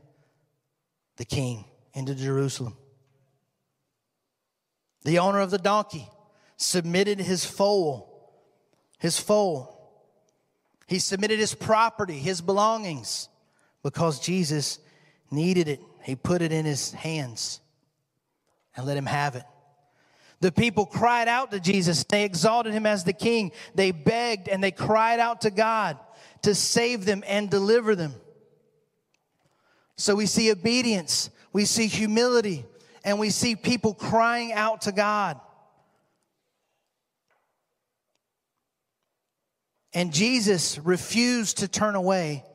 [1.17, 1.65] the king
[1.95, 2.77] into Jerusalem.
[5.03, 6.07] The owner of the donkey
[6.57, 8.35] submitted his foal,
[8.99, 9.75] his foal.
[10.87, 13.29] He submitted his property, his belongings,
[13.81, 14.77] because Jesus
[15.31, 15.81] needed it.
[16.03, 17.61] He put it in his hands
[18.75, 19.43] and let him have it.
[20.41, 22.03] The people cried out to Jesus.
[22.05, 23.51] They exalted him as the king.
[23.75, 25.97] They begged and they cried out to God
[26.43, 28.13] to save them and deliver them.
[29.97, 32.65] So we see obedience, we see humility,
[33.03, 35.39] and we see people crying out to God.
[39.93, 42.45] And Jesus refused to turn away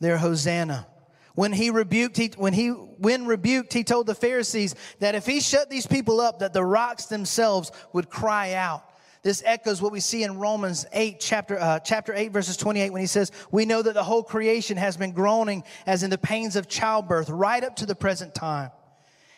[0.00, 0.86] their Hosanna.
[1.34, 5.40] When he rebuked, he, when he, when rebuked, he told the Pharisees that if he
[5.40, 8.84] shut these people up, that the rocks themselves would cry out.
[9.22, 13.00] This echoes what we see in Romans 8, chapter, uh, chapter 8, verses 28, when
[13.00, 16.56] he says, We know that the whole creation has been groaning as in the pains
[16.56, 18.72] of childbirth right up to the present time.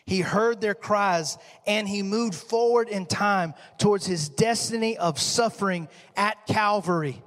[0.07, 5.89] He heard their cries and he moved forward in time towards his destiny of suffering
[6.17, 7.23] at Calvary,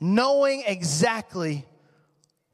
[0.00, 1.66] knowing exactly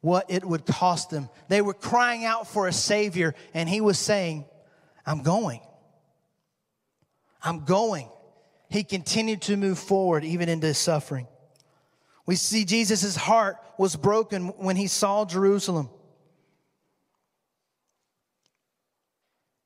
[0.01, 1.29] what it would cost them.
[1.49, 4.45] They were crying out for a Savior, and he was saying,
[5.05, 5.61] I'm going.
[7.43, 8.09] I'm going
[8.71, 11.27] he continued to move forward even into suffering.
[12.27, 15.89] We see Jesus' heart was broken when he saw Jerusalem.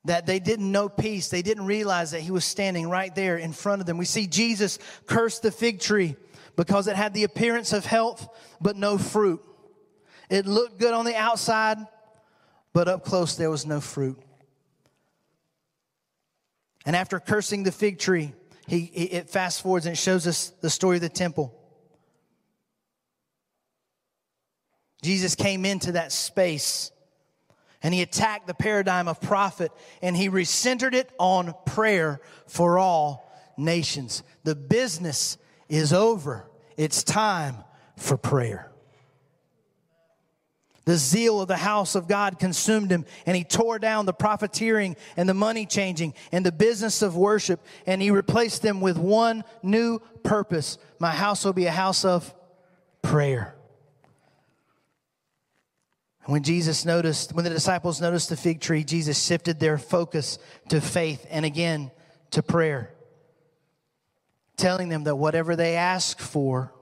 [0.04, 1.28] That they didn't know peace.
[1.28, 3.98] They didn't realize that he was standing right there in front of them.
[3.98, 6.16] We see Jesus curse the fig tree
[6.56, 8.28] because it had the appearance of health,
[8.60, 9.42] but no fruit.
[10.32, 11.76] It looked good on the outside,
[12.72, 14.18] but up close there was no fruit.
[16.86, 18.32] And after cursing the fig tree,
[18.66, 21.54] he, it fast forwards and shows us the story of the temple.
[25.02, 26.92] Jesus came into that space
[27.82, 29.70] and he attacked the paradigm of prophet
[30.00, 34.22] and he recentered it on prayer for all nations.
[34.44, 35.36] The business
[35.68, 36.50] is over.
[36.78, 37.56] It's time
[37.98, 38.71] for prayer.
[40.84, 44.96] The zeal of the house of God consumed him, and he tore down the profiteering
[45.16, 49.44] and the money changing and the business of worship, and he replaced them with one
[49.62, 52.34] new purpose My house will be a house of
[53.00, 53.54] prayer.
[56.26, 60.80] When Jesus noticed, when the disciples noticed the fig tree, Jesus shifted their focus to
[60.80, 61.90] faith and again
[62.30, 62.94] to prayer,
[64.56, 66.72] telling them that whatever they ask for,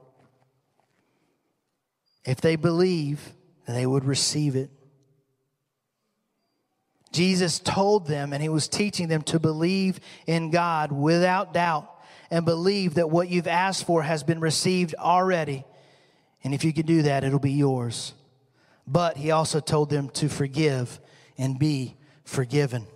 [2.23, 3.33] if they believe,
[3.67, 4.69] and they would receive it.
[7.11, 11.89] Jesus told them, and he was teaching them to believe in God without doubt
[12.29, 15.65] and believe that what you've asked for has been received already.
[16.43, 18.13] And if you can do that, it'll be yours.
[18.87, 20.99] But he also told them to forgive
[21.37, 22.87] and be forgiven.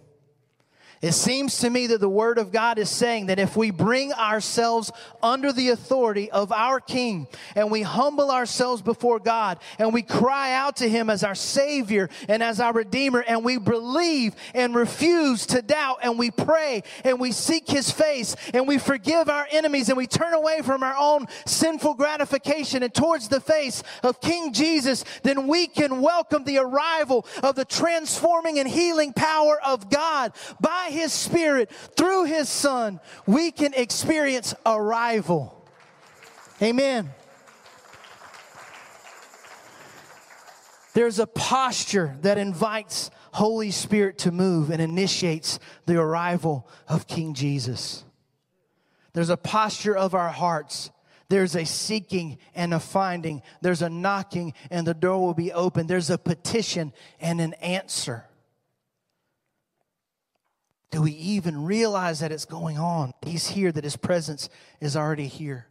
[1.06, 4.12] It seems to me that the Word of God is saying that if we bring
[4.12, 4.91] ourselves
[5.22, 10.53] under the authority of our King and we humble ourselves before God and we cry
[10.53, 15.45] out to Him as our Savior and as our Redeemer and we believe and refuse
[15.45, 19.89] to doubt and we pray and we seek His face and we forgive our enemies
[19.89, 24.53] and we turn away from our own sinful gratification and towards the face of King
[24.53, 30.34] Jesus, then we can welcome the arrival of the transforming and healing power of God
[30.60, 35.68] by His Spirit, through His Son, we can experience arrival.
[36.62, 37.12] Amen.
[40.93, 47.34] There's a posture that invites Holy Spirit to move and initiates the arrival of King
[47.34, 48.06] Jesus.
[49.12, 50.89] There's a posture of our hearts.
[51.28, 53.41] There's a seeking and a finding.
[53.60, 55.88] There's a knocking and the door will be open.
[55.88, 58.26] There's a petition and an answer.
[60.96, 63.14] Do we even realize that it's going on?
[63.22, 64.48] He's here, that His presence
[64.80, 65.68] is already here.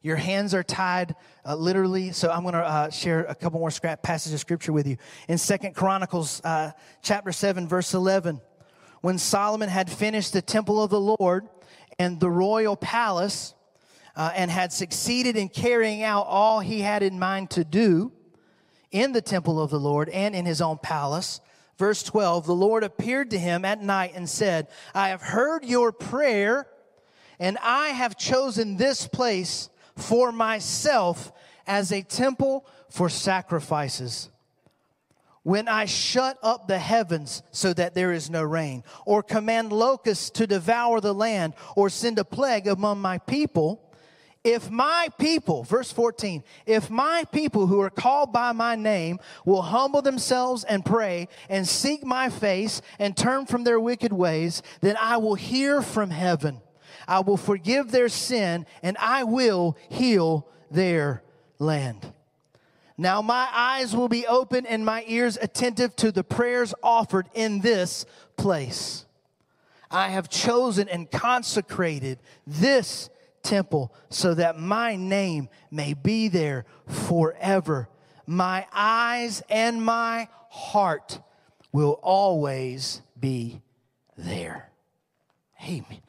[0.00, 2.12] Your hands are tied uh, literally.
[2.12, 4.96] So I'm going to uh, share a couple more scrap passages of scripture with you.
[5.26, 6.70] In Second Chronicles uh,
[7.02, 8.40] chapter 7, verse 11,
[9.00, 11.48] when Solomon had finished the temple of the Lord
[11.98, 13.56] and the royal palace
[14.14, 18.12] uh, and had succeeded in carrying out all he had in mind to do
[18.92, 21.40] in the temple of the Lord and in his own palace,
[21.80, 25.92] Verse 12 The Lord appeared to him at night and said, I have heard your
[25.92, 26.66] prayer,
[27.38, 31.32] and I have chosen this place for myself
[31.66, 34.28] as a temple for sacrifices.
[35.42, 40.28] When I shut up the heavens so that there is no rain, or command locusts
[40.32, 43.89] to devour the land, or send a plague among my people,
[44.42, 49.62] if my people, verse 14, if my people who are called by my name will
[49.62, 54.96] humble themselves and pray and seek my face and turn from their wicked ways, then
[54.98, 56.62] I will hear from heaven.
[57.06, 61.22] I will forgive their sin and I will heal their
[61.58, 62.10] land.
[62.96, 67.60] Now my eyes will be open and my ears attentive to the prayers offered in
[67.60, 68.06] this
[68.36, 69.04] place.
[69.90, 73.10] I have chosen and consecrated this
[73.42, 77.88] temple so that my name may be there forever.
[78.26, 81.20] My eyes and my heart
[81.72, 83.62] will always be
[84.16, 84.70] there.
[85.62, 86.00] Amen.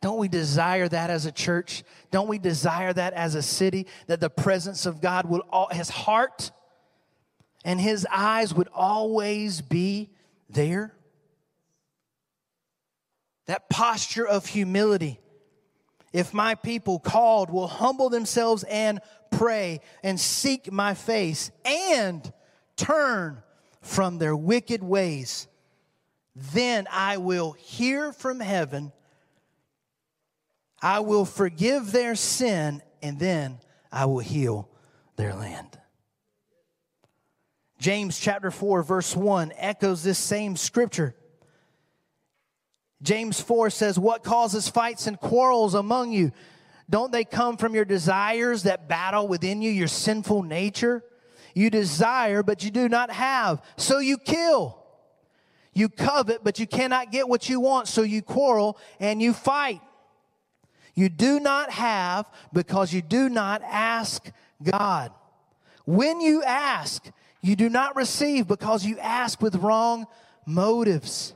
[0.00, 1.82] Don't we desire that as a church?
[2.10, 3.86] Don't we desire that as a city?
[4.06, 6.50] That the presence of God will, all, his heart
[7.64, 10.10] and his eyes would always be
[10.50, 10.94] there.
[13.46, 15.20] That posture of humility.
[16.12, 19.00] If my people called will humble themselves and
[19.30, 22.32] pray and seek my face and
[22.76, 23.42] turn
[23.82, 25.48] from their wicked ways,
[26.34, 28.92] then I will hear from heaven.
[30.80, 33.58] I will forgive their sin, and then
[33.90, 34.68] I will heal
[35.16, 35.78] their land.
[37.78, 41.14] James chapter 4, verse 1 echoes this same scripture.
[43.04, 46.32] James 4 says, What causes fights and quarrels among you?
[46.90, 51.04] Don't they come from your desires that battle within you, your sinful nature?
[51.54, 54.78] You desire, but you do not have, so you kill.
[55.72, 59.80] You covet, but you cannot get what you want, so you quarrel and you fight.
[60.94, 64.30] You do not have because you do not ask
[64.62, 65.12] God.
[65.84, 67.04] When you ask,
[67.42, 70.06] you do not receive because you ask with wrong
[70.46, 71.34] motives,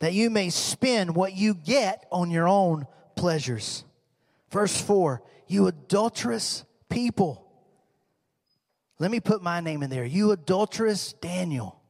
[0.00, 3.84] that you may spend what you get on your own pleasures.
[4.50, 7.40] Verse 4 You adulterous people.
[8.98, 10.04] Let me put my name in there.
[10.04, 11.80] You adulterous Daniel.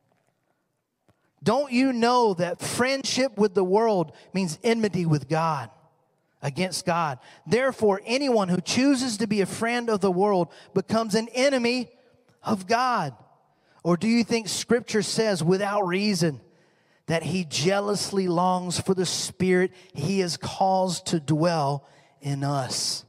[1.43, 5.71] Don't you know that friendship with the world means enmity with God?
[6.45, 7.19] against God.
[7.47, 11.89] Therefore, anyone who chooses to be a friend of the world becomes an enemy
[12.43, 13.15] of God.
[13.83, 16.41] Or do you think scripture says without reason
[17.07, 21.87] that he jealously longs for the spirit he has caused to dwell
[22.21, 23.05] in us?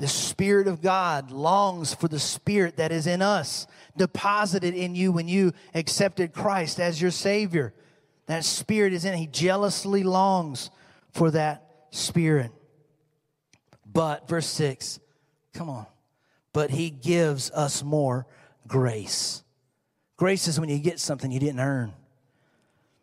[0.00, 3.66] The Spirit of God longs for the Spirit that is in us,
[3.98, 7.74] deposited in you when you accepted Christ as your Savior.
[8.24, 9.12] That Spirit is in.
[9.12, 10.70] He jealously longs
[11.12, 12.50] for that Spirit.
[13.84, 15.00] But, verse 6,
[15.52, 15.84] come on.
[16.54, 18.26] But He gives us more
[18.66, 19.44] grace.
[20.16, 21.92] Grace is when you get something you didn't earn.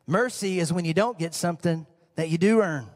[0.07, 1.85] Mercy is when you don't get something
[2.15, 2.87] that you do earn.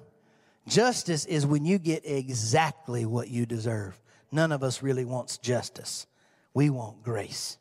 [0.67, 3.99] Justice is when you get exactly what you deserve.
[4.31, 6.07] None of us really wants justice.
[6.53, 7.57] We want grace.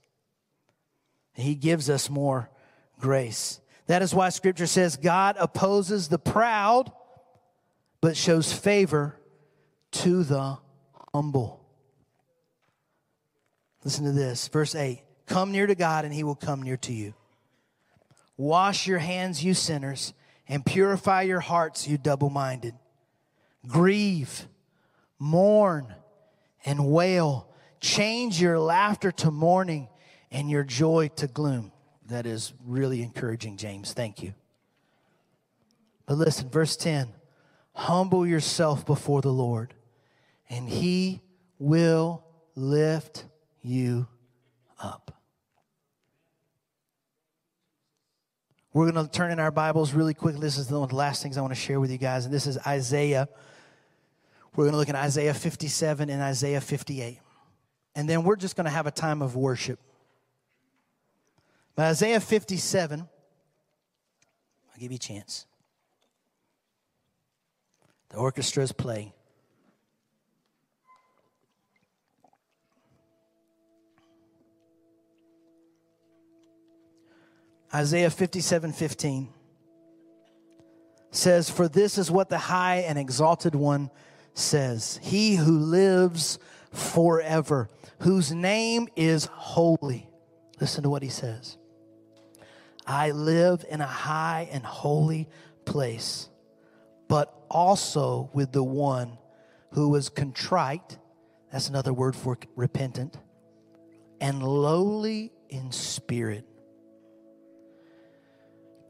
[1.35, 2.49] He gives us more
[3.01, 3.61] grace.
[3.87, 6.93] That is why scripture says God opposes the proud,
[8.01, 9.17] but shows favor
[9.93, 10.59] to the
[11.13, 11.61] humble.
[13.83, 16.93] Listen to this, verse 8 Come near to God, and he will come near to
[16.93, 17.15] you.
[18.41, 20.15] Wash your hands, you sinners,
[20.49, 22.75] and purify your hearts, you double minded.
[23.69, 24.49] Grieve,
[25.19, 25.95] mourn,
[26.65, 27.53] and wail.
[27.83, 29.91] Change your laughter to mourning
[30.31, 31.71] and your joy to gloom.
[32.07, 33.93] That is really encouraging, James.
[33.93, 34.33] Thank you.
[36.07, 37.13] But listen, verse 10
[37.75, 39.75] Humble yourself before the Lord,
[40.49, 41.21] and he
[41.59, 43.27] will lift
[43.61, 44.09] you
[44.83, 45.20] up.
[48.73, 50.41] We're going to turn in our Bibles really quickly.
[50.41, 52.33] This is one of the last things I want to share with you guys, and
[52.33, 53.29] this is Isaiah.
[54.55, 57.19] We're going to look at Isaiah 57 and Isaiah 58.
[57.97, 59.81] And then we're just going to have a time of worship.
[61.75, 63.09] But Isaiah 57, I'll
[64.79, 65.47] give you a chance.
[68.11, 69.13] The orchestra is playing.
[77.73, 79.29] Isaiah 57 15
[81.13, 83.91] says, For this is what the high and exalted one
[84.35, 86.39] says He who lives
[86.73, 87.69] forever,
[88.01, 90.09] whose name is holy.
[90.61, 91.57] Listen to what he says
[92.87, 95.29] I live in a high and holy
[95.65, 96.29] place,
[97.09, 99.17] but also with the one
[99.73, 100.99] who is contrite.
[101.53, 103.17] That's another word for repentant
[104.21, 106.45] and lowly in spirit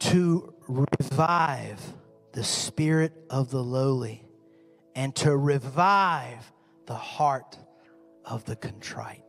[0.01, 1.81] to revive
[2.33, 4.25] the spirit of the lowly
[4.95, 6.53] and to revive
[6.87, 7.57] the heart
[8.25, 9.23] of the contrite.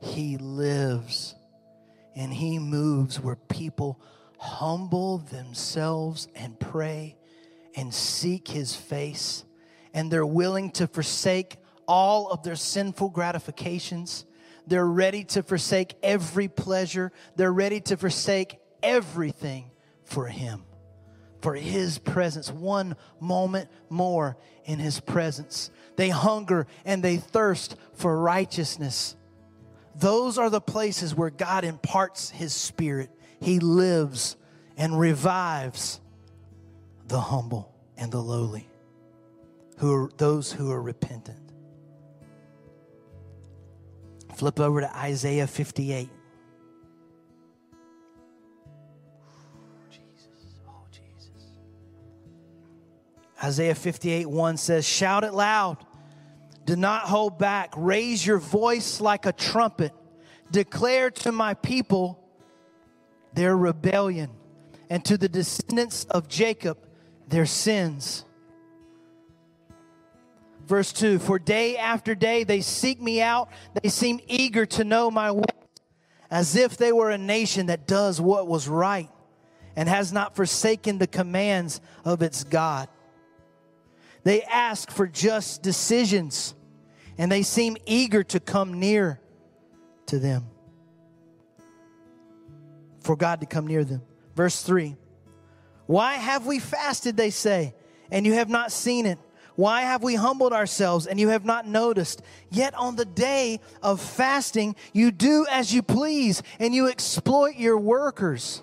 [0.00, 1.34] He lives
[2.14, 4.00] and he moves where people
[4.38, 7.16] humble themselves and pray
[7.76, 9.44] and seek his face,
[9.94, 11.56] and they're willing to forsake
[11.86, 14.26] all of their sinful gratifications.
[14.66, 17.12] They're ready to forsake every pleasure.
[17.36, 19.70] They're ready to forsake everything
[20.04, 20.64] for Him,
[21.40, 22.50] for His presence.
[22.50, 25.70] One moment more in His presence.
[25.96, 29.16] They hunger and they thirst for righteousness.
[29.94, 33.10] Those are the places where God imparts His Spirit.
[33.40, 34.36] He lives
[34.76, 36.00] and revives
[37.08, 38.68] the humble and the lowly.
[39.78, 41.41] who are those who are repentant.
[44.42, 46.10] Flip over to Isaiah 58.
[53.44, 55.76] Isaiah 58 1 says, Shout it loud.
[56.64, 57.72] Do not hold back.
[57.76, 59.92] Raise your voice like a trumpet.
[60.50, 62.18] Declare to my people
[63.34, 64.30] their rebellion,
[64.90, 66.78] and to the descendants of Jacob
[67.28, 68.24] their sins.
[70.72, 73.50] Verse 2 For day after day they seek me out,
[73.82, 75.44] they seem eager to know my ways,
[76.30, 79.10] as if they were a nation that does what was right
[79.76, 82.88] and has not forsaken the commands of its God.
[84.24, 86.54] They ask for just decisions,
[87.18, 89.20] and they seem eager to come near
[90.06, 90.46] to them.
[93.00, 94.00] For God to come near them.
[94.34, 94.96] Verse 3
[95.84, 97.74] Why have we fasted, they say,
[98.10, 99.18] and you have not seen it?
[99.62, 102.20] Why have we humbled ourselves and you have not noticed?
[102.50, 107.78] Yet on the day of fasting, you do as you please and you exploit your
[107.78, 108.60] workers.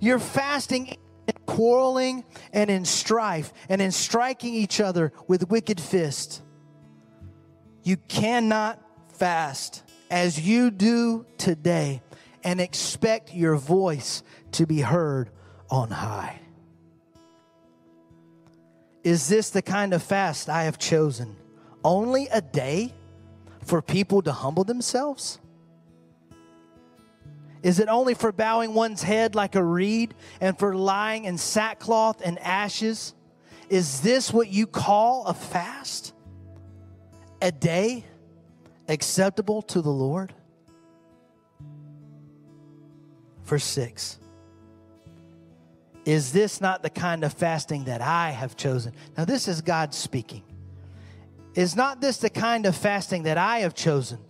[0.00, 2.24] You're fasting in quarreling
[2.54, 6.40] and in strife and in striking each other with wicked fists.
[7.82, 8.82] You cannot
[9.18, 12.00] fast as you do today
[12.42, 14.22] and expect your voice
[14.52, 15.28] to be heard
[15.68, 16.40] on high.
[19.06, 21.36] Is this the kind of fast I have chosen?
[21.84, 22.92] Only a day
[23.64, 25.38] for people to humble themselves?
[27.62, 32.20] Is it only for bowing one's head like a reed and for lying in sackcloth
[32.20, 33.14] and ashes?
[33.68, 36.12] Is this what you call a fast?
[37.40, 38.04] A day
[38.88, 40.34] acceptable to the Lord?
[43.44, 44.18] Verse 6.
[46.06, 48.94] Is this not the kind of fasting that I have chosen?
[49.18, 50.44] Now, this is God speaking.
[51.54, 54.20] Is not this the kind of fasting that I have chosen?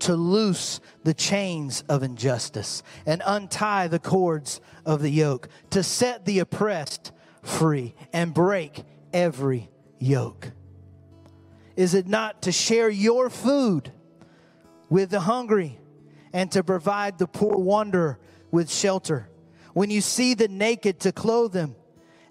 [0.00, 6.24] to loose the chains of injustice and untie the cords of the yoke, to set
[6.24, 8.82] the oppressed free and break
[9.12, 10.52] every yoke?
[11.76, 13.92] Is it not to share your food
[14.88, 15.78] with the hungry
[16.32, 18.18] and to provide the poor wanderer
[18.50, 19.28] with shelter?
[19.76, 21.76] When you see the naked, to clothe them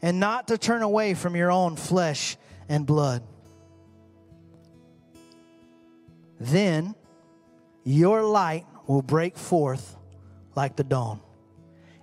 [0.02, 3.22] and not to turn away from your own flesh and blood?
[6.40, 6.96] Then
[7.84, 9.96] your light will break forth
[10.56, 11.20] like the dawn,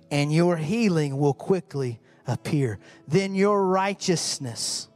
[0.09, 2.79] and your healing will quickly appear.
[3.05, 4.87] Then your righteousness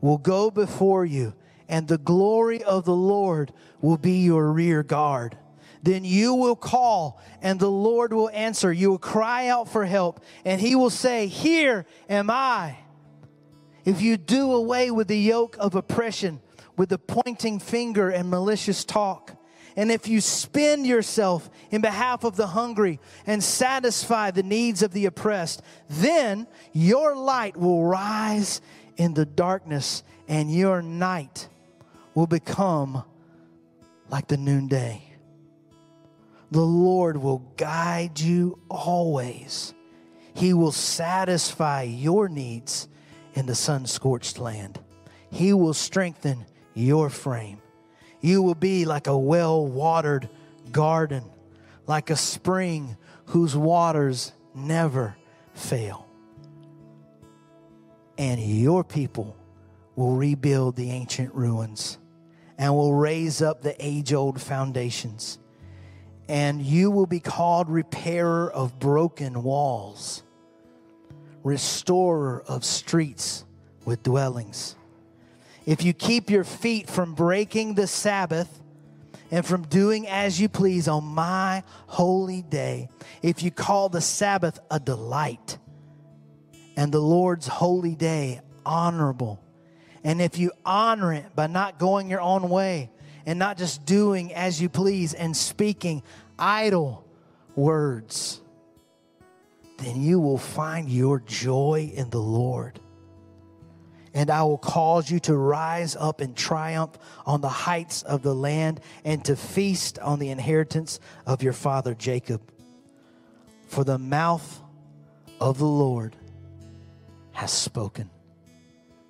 [0.00, 1.34] will go before you,
[1.68, 5.36] and the glory of the Lord will be your rear guard.
[5.82, 8.72] Then you will call, and the Lord will answer.
[8.72, 12.78] You will cry out for help, and he will say, Here am I.
[13.84, 16.40] If you do away with the yoke of oppression,
[16.76, 19.36] with the pointing finger and malicious talk,
[19.76, 24.92] and if you spend yourself in behalf of the hungry and satisfy the needs of
[24.92, 28.60] the oppressed, then your light will rise
[28.96, 31.48] in the darkness and your night
[32.14, 33.02] will become
[34.10, 35.11] like the noonday.
[36.52, 39.72] The Lord will guide you always.
[40.34, 42.88] He will satisfy your needs
[43.32, 44.78] in the sun scorched land.
[45.30, 47.62] He will strengthen your frame.
[48.20, 50.28] You will be like a well watered
[50.70, 51.24] garden,
[51.86, 52.98] like a spring
[53.28, 55.16] whose waters never
[55.54, 56.06] fail.
[58.18, 59.38] And your people
[59.96, 61.96] will rebuild the ancient ruins
[62.58, 65.38] and will raise up the age old foundations.
[66.28, 70.22] And you will be called repairer of broken walls,
[71.42, 73.44] restorer of streets
[73.84, 74.76] with dwellings.
[75.66, 78.60] If you keep your feet from breaking the Sabbath
[79.30, 82.88] and from doing as you please on my holy day,
[83.22, 85.58] if you call the Sabbath a delight
[86.76, 89.42] and the Lord's holy day honorable,
[90.04, 92.90] and if you honor it by not going your own way
[93.26, 96.02] and not just doing as you please and speaking
[96.38, 97.06] idle
[97.54, 98.40] words,
[99.78, 102.80] then you will find your joy in the Lord
[104.14, 108.34] and I will cause you to rise up in triumph on the heights of the
[108.34, 112.42] land and to feast on the inheritance of your father Jacob.
[113.66, 114.60] For the mouth
[115.40, 116.14] of the Lord
[117.32, 118.10] has spoken.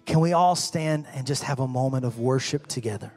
[0.07, 3.13] Can we all stand and just have a moment of worship together?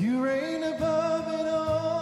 [0.00, 1.99] You reign above it all.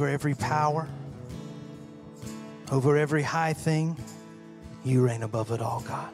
[0.00, 0.88] Over every power,
[2.72, 3.94] over every high thing.
[4.82, 6.08] You reign above it all, God.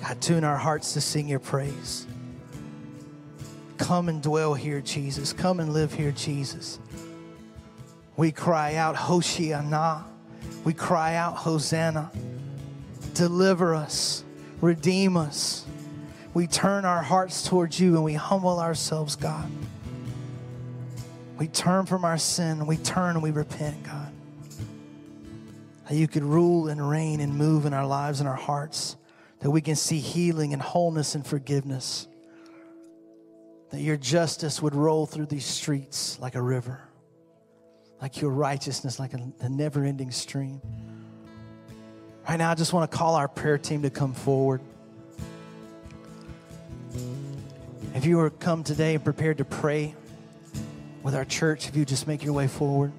[0.00, 2.06] God, tune our hearts to sing your praise.
[3.76, 5.34] Come and dwell here, Jesus.
[5.34, 6.78] Come and live here, Jesus.
[8.16, 10.04] We cry out, Hoshiana.
[10.64, 12.10] We cry out, Hosanna.
[13.12, 14.24] Deliver us,
[14.62, 15.66] redeem us.
[16.32, 19.50] We turn our hearts towards you and we humble ourselves, God.
[21.38, 24.12] We turn from our sin, we turn and we repent, God.
[25.88, 28.96] That you could rule and reign and move in our lives and our hearts,
[29.40, 32.08] that we can see healing and wholeness and forgiveness.
[33.70, 36.80] That your justice would roll through these streets like a river,
[38.00, 40.62] like your righteousness, like a, a never ending stream.
[42.28, 44.60] Right now, I just want to call our prayer team to come forward.
[47.94, 49.94] If you were come today and prepared to pray
[51.06, 52.90] with our church, if you just make your way forward.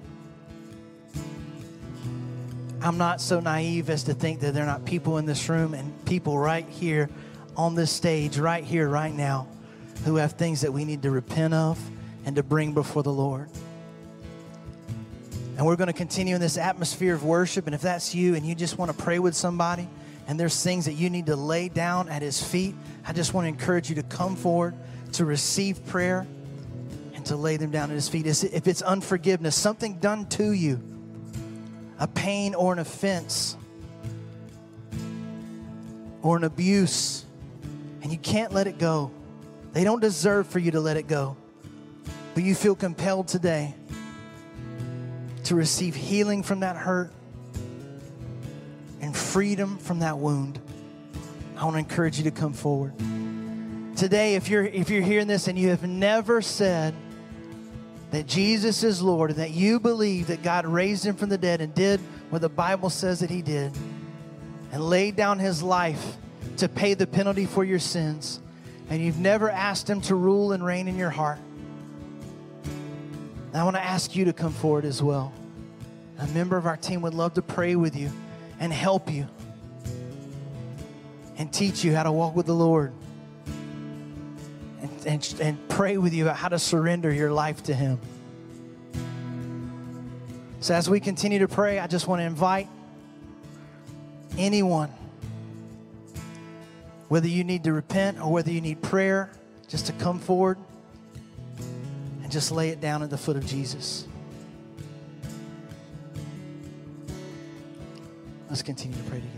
[2.80, 5.74] I'm not so naive as to think that there are not people in this room
[5.74, 7.10] and people right here
[7.54, 9.46] on this stage, right here, right now,
[10.06, 11.78] who have things that we need to repent of
[12.24, 13.50] and to bring before the Lord.
[15.58, 17.66] And we're going to continue in this atmosphere of worship.
[17.66, 19.86] And if that's you and you just want to pray with somebody
[20.26, 22.74] and there's things that you need to lay down at his feet,
[23.06, 24.74] I just want to encourage you to come forward
[25.12, 26.26] to receive prayer
[27.28, 28.26] to lay them down at his feet.
[28.26, 30.80] If it's unforgiveness, something done to you,
[31.98, 33.56] a pain or an offense
[36.22, 37.24] or an abuse,
[38.02, 39.10] and you can't let it go,
[39.72, 41.36] they don't deserve for you to let it go.
[42.34, 43.74] But you feel compelled today
[45.44, 47.12] to receive healing from that hurt
[49.00, 50.60] and freedom from that wound.
[51.56, 52.94] I want to encourage you to come forward.
[53.96, 56.94] Today, if you're if you're hearing this and you have never said
[58.10, 61.60] that Jesus is Lord and that you believe that God raised him from the dead
[61.60, 63.76] and did what the Bible says that he did
[64.72, 66.16] and laid down his life
[66.58, 68.40] to pay the penalty for your sins,
[68.90, 71.38] and you've never asked him to rule and reign in your heart,
[73.54, 75.32] I want to ask you to come forward as well.
[76.18, 78.10] A member of our team would love to pray with you
[78.60, 79.26] and help you
[81.38, 82.92] and teach you how to walk with the Lord
[84.80, 87.98] and, and, and pray with you about how to surrender your life to Him.
[90.60, 92.68] So, as we continue to pray, I just want to invite
[94.36, 94.90] anyone,
[97.08, 99.30] whether you need to repent or whether you need prayer,
[99.68, 100.58] just to come forward
[102.22, 104.06] and just lay it down at the foot of Jesus.
[108.48, 109.37] Let's continue to pray together.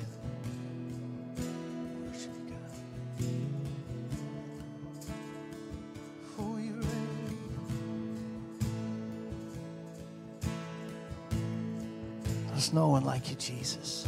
[12.60, 14.06] There's no one like you, Jesus.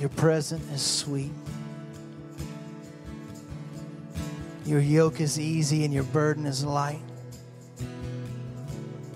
[0.00, 1.30] Your presence is sweet.
[4.66, 7.04] Your yoke is easy and your burden is light.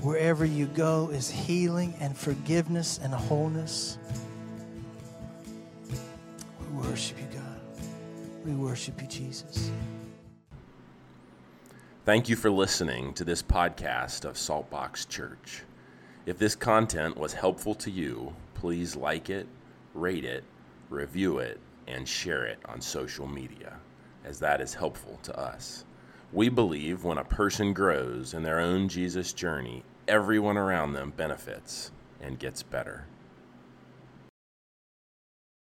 [0.00, 3.98] Wherever you go is healing and forgiveness and wholeness.
[5.90, 7.60] We worship you, God.
[8.44, 9.72] We worship you, Jesus.
[12.04, 15.64] Thank you for listening to this podcast of Saltbox Church.
[16.28, 19.46] If this content was helpful to you, please like it,
[19.94, 20.44] rate it,
[20.90, 23.78] review it, and share it on social media,
[24.26, 25.86] as that is helpful to us.
[26.30, 31.92] We believe when a person grows in their own Jesus journey, everyone around them benefits
[32.20, 33.06] and gets better.